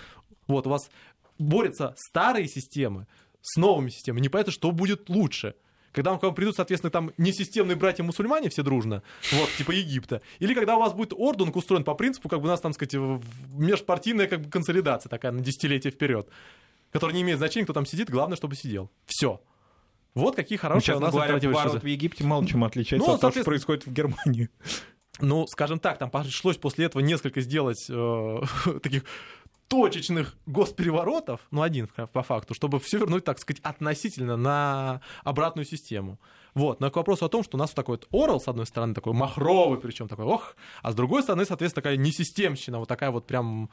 [0.47, 0.89] Вот у вас
[1.39, 3.08] борются старые системы
[3.41, 4.22] с новыми системами.
[4.22, 5.56] Не понятно, что будет лучше.
[5.91, 10.56] Когда вам к вам придут, соответственно, там несистемные братья-мусульмане все дружно, вот, типа Египта, или
[10.56, 14.26] когда у вас будет ордунг устроен по принципу, как бы у нас там, сказать, межпартийная
[14.26, 16.28] как бы консолидация такая на десятилетия вперед,
[16.91, 18.89] которая не имеет значения, кто там сидит, главное, чтобы сидел.
[19.06, 19.39] Все.
[20.16, 23.22] Вот какие хорошие ну, у нас говоря, поворот в Египте мало чем отличается ну, от
[23.22, 24.49] того, что происходит в Германии.
[25.20, 28.41] Ну, скажем так, там пришлось после этого несколько сделать э,
[28.84, 29.03] таких
[29.68, 36.20] точечных госпереворотов, ну, один по факту, чтобы все вернуть, так сказать, относительно на обратную систему.
[36.53, 38.68] Вот, но к вопросу о том, что у нас вот такой вот орел, с одной
[38.68, 43.09] стороны, такой махровый, причем такой, ох, а с другой стороны, соответственно, такая несистемщина, вот такая
[43.09, 43.72] вот прям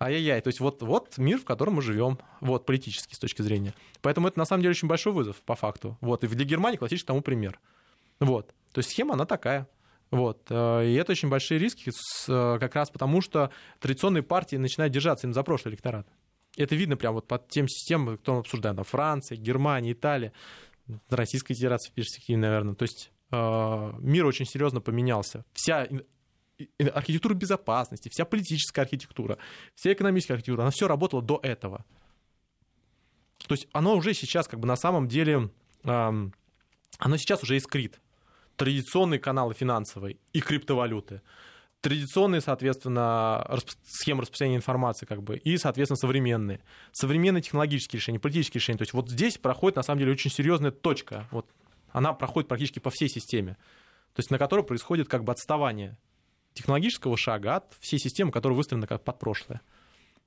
[0.00, 0.40] Ай-яй-яй.
[0.40, 3.74] То есть вот, вот мир, в котором мы живем, вот, политически с точки зрения.
[4.00, 5.98] Поэтому это на самом деле очень большой вызов, по факту.
[6.00, 7.60] Вот, и для Германии классический тому пример.
[8.20, 8.54] Вот.
[8.72, 9.68] То есть схема, она такая.
[10.10, 10.46] Вот.
[10.50, 15.26] Э, и это очень большие риски, э, как раз потому, что традиционные партии начинают держаться
[15.26, 16.06] им за прошлый электорат.
[16.56, 20.32] Это видно прямо вот под тем системам, кто мы обсуждаем, там, Франция, Германия, Италия,
[21.10, 22.74] Российская Федерация в перспективе, наверное.
[22.74, 25.44] То есть э, мир очень серьезно поменялся.
[25.52, 25.86] Вся
[26.78, 29.38] архитектура безопасности, вся политическая архитектура,
[29.74, 31.84] вся экономическая архитектура, она все работала до этого.
[33.46, 35.50] То есть оно уже сейчас как бы на самом деле,
[35.84, 38.00] э, оно сейчас уже искрит.
[38.56, 41.22] Традиционные каналы финансовые и криптовалюты–
[41.80, 43.46] традиционные, соответственно,
[43.84, 46.60] схемы распространения информации, как бы, и, соответственно, современные.
[46.92, 48.78] Современные технологические решения, политические решения.
[48.78, 51.28] То есть вот здесь проходит, на самом деле, очень серьезная точка.
[51.30, 51.46] Вот
[51.90, 53.56] она проходит практически по всей системе.
[54.14, 55.96] То есть на которой происходит как бы отставание
[56.58, 59.60] технологического шага от всей системы, которая выстроена как под прошлое.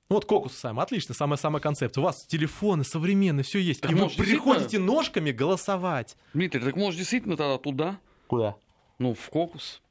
[0.09, 2.01] Ну вот кокус сам, отлично, самая-самая концепция.
[2.01, 3.79] У вас телефоны современные, все есть.
[3.81, 4.85] Так и вы приходите действительно...
[4.85, 6.17] ножками голосовать.
[6.33, 7.99] Дмитрий, так может действительно тогда туда?
[8.27, 8.55] Куда?
[8.99, 9.81] Ну, в кокус.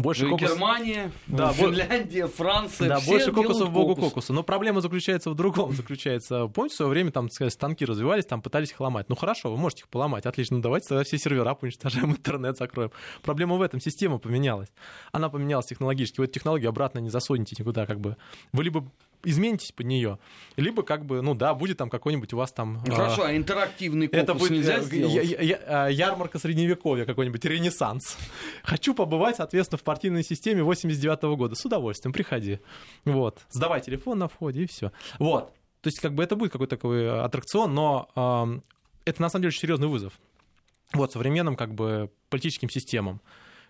[0.00, 0.50] Больше ну, кокус...
[0.50, 2.88] Германия, да, Финляндия, Франция.
[2.88, 4.32] Да, больше кокусов богу кокуса.
[4.32, 5.72] Но проблема заключается в другом.
[5.80, 9.08] Заключается, помните, в свое время там, сказать, станки развивались, там пытались их ломать.
[9.08, 10.26] Ну хорошо, вы можете их поломать.
[10.26, 12.90] Отлично, ну давайте тогда все сервера уничтожаем, интернет закроем.
[13.22, 14.68] Проблема в этом, система поменялась.
[15.12, 16.20] Она поменялась технологически.
[16.20, 18.16] Вы эту технологию обратно не засунете никуда, как бы.
[18.52, 18.84] Вы либо
[19.24, 20.18] изменитесь под нее,
[20.56, 22.82] либо как бы, ну да, будет там какой-нибудь у вас там...
[22.86, 25.12] Ну, хорошо, а интерактивный кокус это будет, нельзя сделать?
[25.14, 28.16] Я, я, я, а, ярмарка средневековья какой-нибудь, ренессанс.
[28.62, 31.54] Хочу побывать, соответственно, в партийной системе 89 -го года.
[31.54, 32.60] С удовольствием, приходи.
[33.04, 33.40] Вот.
[33.50, 34.92] Сдавай телефон на входе и все.
[35.18, 35.52] Вот.
[35.80, 38.60] То есть как бы это будет какой-то такой аттракцион, но э,
[39.06, 40.12] это на самом деле очень серьезный вызов.
[40.92, 43.20] Вот, современным как бы политическим системам.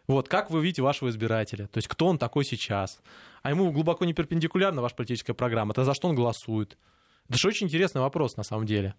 [0.07, 1.67] Вот, как вы видите вашего избирателя?
[1.69, 3.01] То есть, кто он такой сейчас?
[3.43, 5.73] А ему глубоко не перпендикулярна ваша политическая программа.
[5.73, 6.77] Это за что он голосует?
[7.29, 8.95] Это же очень интересный вопрос, на самом деле.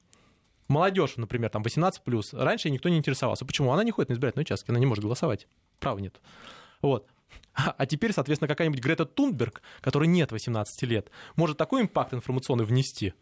[0.67, 1.99] Молодежь, например, там 18+,
[2.31, 3.45] раньше никто не интересовался.
[3.45, 3.73] Почему?
[3.73, 5.47] Она не ходит на избирательные участки, она не может голосовать.
[5.79, 6.21] Права нет.
[6.81, 7.07] Вот.
[7.53, 13.13] А теперь, соответственно, какая-нибудь Грета Тунберг, которой нет 18 лет, может такой импакт информационный внести,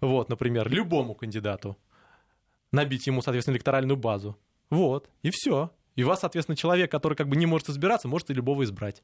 [0.00, 1.76] вот, например, любому кандидату,
[2.72, 4.36] набить ему, соответственно, электоральную базу.
[4.70, 5.70] Вот, и все.
[5.96, 9.02] И вас, соответственно, человек, который как бы не может избираться, может и любого избрать.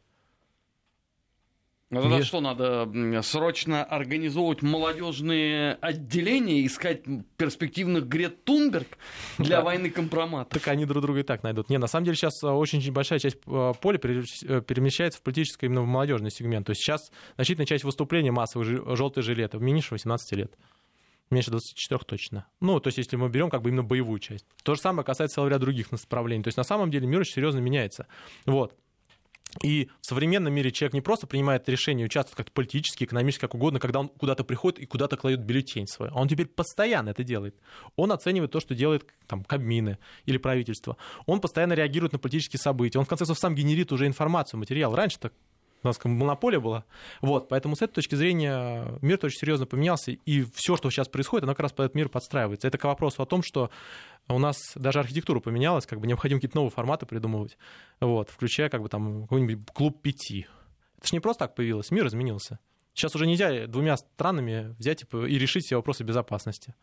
[1.92, 2.24] Ну тогда Мне...
[2.24, 7.02] что, надо срочно организовывать молодежные отделения, искать
[7.36, 8.88] перспективных Грет Тунберг
[9.36, 9.62] для да.
[9.62, 10.58] войны компромата?
[10.58, 11.68] Так они друг друга и так найдут.
[11.68, 15.82] Не, на самом деле сейчас очень большая часть э, поля э, перемещается в политическое именно
[15.82, 16.64] в молодежный сегмент.
[16.64, 20.54] То есть сейчас значительная часть выступлений массовых желтые жилеты меньше 18 лет.
[21.32, 22.46] Меньше 24 точно.
[22.60, 24.44] Ну, то есть, если мы берем как бы именно боевую часть.
[24.64, 26.42] То же самое касается целого ряда других направлений.
[26.42, 28.06] То есть, на самом деле, мир очень серьезно меняется.
[28.44, 28.76] Вот.
[29.62, 33.80] И в современном мире человек не просто принимает решение участвовать как политически, экономически, как угодно,
[33.80, 36.10] когда он куда-то приходит и куда-то кладет бюллетень свой.
[36.10, 37.56] Он теперь постоянно это делает.
[37.96, 40.98] Он оценивает то, что делает там, Кабмины или правительство.
[41.24, 42.98] Он постоянно реагирует на политические события.
[42.98, 44.94] Он, в конце концов, сам генерит уже информацию, материал.
[44.94, 45.32] Раньше-то
[45.82, 46.84] у нас монополия была.
[47.20, 51.44] Вот, поэтому с этой точки зрения мир очень серьезно поменялся, и все, что сейчас происходит,
[51.44, 52.68] оно как раз под этот мир подстраивается.
[52.68, 53.70] Это к вопросу о том, что
[54.28, 57.56] у нас даже архитектура поменялась, как бы необходимо какие-то новые форматы придумывать,
[58.00, 60.46] вот, включая как бы там какой-нибудь клуб пяти.
[60.98, 62.58] Это же не просто так появилось, мир изменился.
[62.94, 66.74] Сейчас уже нельзя двумя странами взять типа, и решить все вопросы безопасности.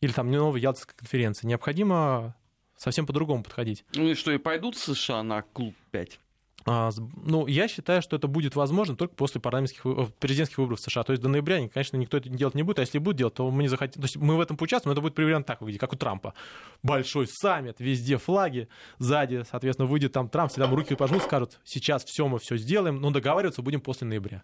[0.00, 1.46] Или там не новая Ялтинская конференция.
[1.46, 2.34] Необходимо
[2.76, 3.84] совсем по-другому подходить.
[3.94, 6.18] Ну и что, и пойдут США на клуб 5?
[6.64, 9.84] А, ну, я считаю, что это будет возможно только после парламентских,
[10.18, 11.02] президентских выборов в США.
[11.02, 13.50] То есть до ноября, конечно, никто это делать не будет, а если будет делать, то
[13.50, 14.00] мы не захотим.
[14.00, 16.34] То есть мы в этом поучаствуем, но это будет примерно так выглядеть, как у Трампа.
[16.82, 22.26] Большой саммит, везде флаги, сзади, соответственно, выйдет там Трамп, всегда руки пожмут, скажут, сейчас все
[22.28, 24.42] мы все сделаем, но договариваться будем после ноября.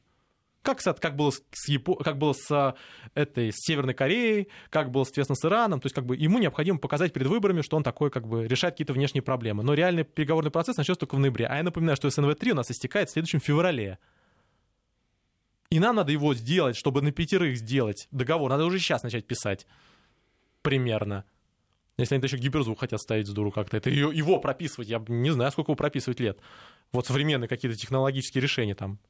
[0.62, 1.96] Как, как, было с Япо...
[1.96, 2.74] как было с,
[3.14, 5.80] этой, с Северной Кореей, как было, соответственно, с Ираном.
[5.80, 8.74] То есть как бы, ему необходимо показать перед выборами, что он такой как бы, решает
[8.74, 9.62] какие-то внешние проблемы.
[9.62, 11.46] Но реальный переговорный процесс начнется только в ноябре.
[11.46, 13.98] А я напоминаю, что СНВ-3 у нас истекает в следующем феврале.
[15.70, 18.50] И нам надо его сделать, чтобы на пятерых сделать договор.
[18.50, 19.66] Надо уже сейчас начать писать.
[20.62, 21.24] Примерно.
[21.98, 25.50] Если они еще гиперзвук хотят ставить с дуру как-то, это его прописывать, я не знаю,
[25.50, 26.38] сколько его прописывать лет.
[26.92, 29.00] Вот современные какие-то технологические решения там,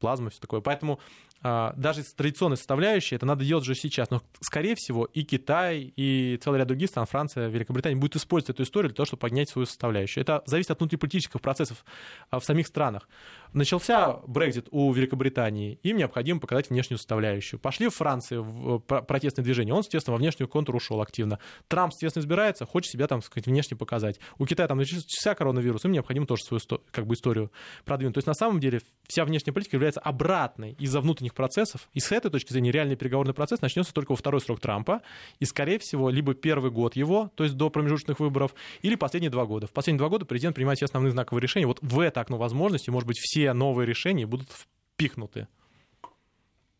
[0.00, 0.60] плазма, все такое.
[0.60, 0.98] Поэтому
[1.42, 4.10] даже с традиционной составляющей это надо делать уже сейчас.
[4.10, 8.64] Но, скорее всего, и Китай, и целый ряд других стран, Франция, Великобритания, будут использовать эту
[8.64, 10.22] историю для того, чтобы поднять свою составляющую.
[10.22, 11.84] Это зависит от внутриполитических процессов
[12.30, 13.08] а, в самих странах.
[13.52, 17.58] Начался Брекзит у Великобритании, им необходимо показать внешнюю составляющую.
[17.58, 21.38] Пошли в Франции в протестное движение, он, естественно, во внешнюю контур ушел активно.
[21.68, 24.20] Трамп, естественно, избирается, хочет себя там, сказать, внешне показать.
[24.38, 26.60] У Китая там начался коронавирус, им необходимо тоже свою
[26.90, 27.50] как бы, историю
[27.84, 28.14] продвинуть.
[28.14, 31.88] То есть, на самом деле, вся внешняя политика является обратной из-за внутренних процессов.
[31.92, 35.02] И с этой точки зрения реальный переговорный процесс начнется только во второй срок Трампа.
[35.38, 39.46] И, скорее всего, либо первый год его, то есть до промежуточных выборов, или последние два
[39.46, 39.66] года.
[39.66, 41.66] В последние два года президент принимает все основные знаковые решения.
[41.66, 45.48] Вот в это окно возможности, может быть, все новые решения будут впихнуты.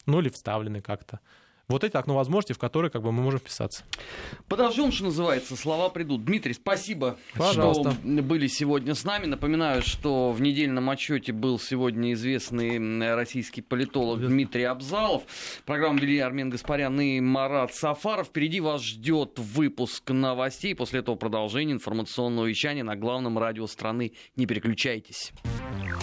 [0.06, 1.20] Ну или вставлены как-то
[1.70, 3.84] Вот это окно возможностей, в которое как бы, мы можем вписаться.
[4.48, 6.24] Подождем, что называется, слова придут.
[6.24, 7.92] Дмитрий, спасибо, Пожалуйста.
[7.92, 9.26] что были сегодня с нами.
[9.26, 15.22] Напоминаю, что в недельном отчете был сегодня известный российский политолог Дмитрий Абзалов.
[15.64, 18.26] Программу вели Армен Гаспарян и Марат Сафаров.
[18.26, 20.74] Впереди вас ждет выпуск новостей.
[20.74, 24.12] После этого продолжение информационного вещания на главном радио страны.
[24.34, 25.32] Не переключайтесь.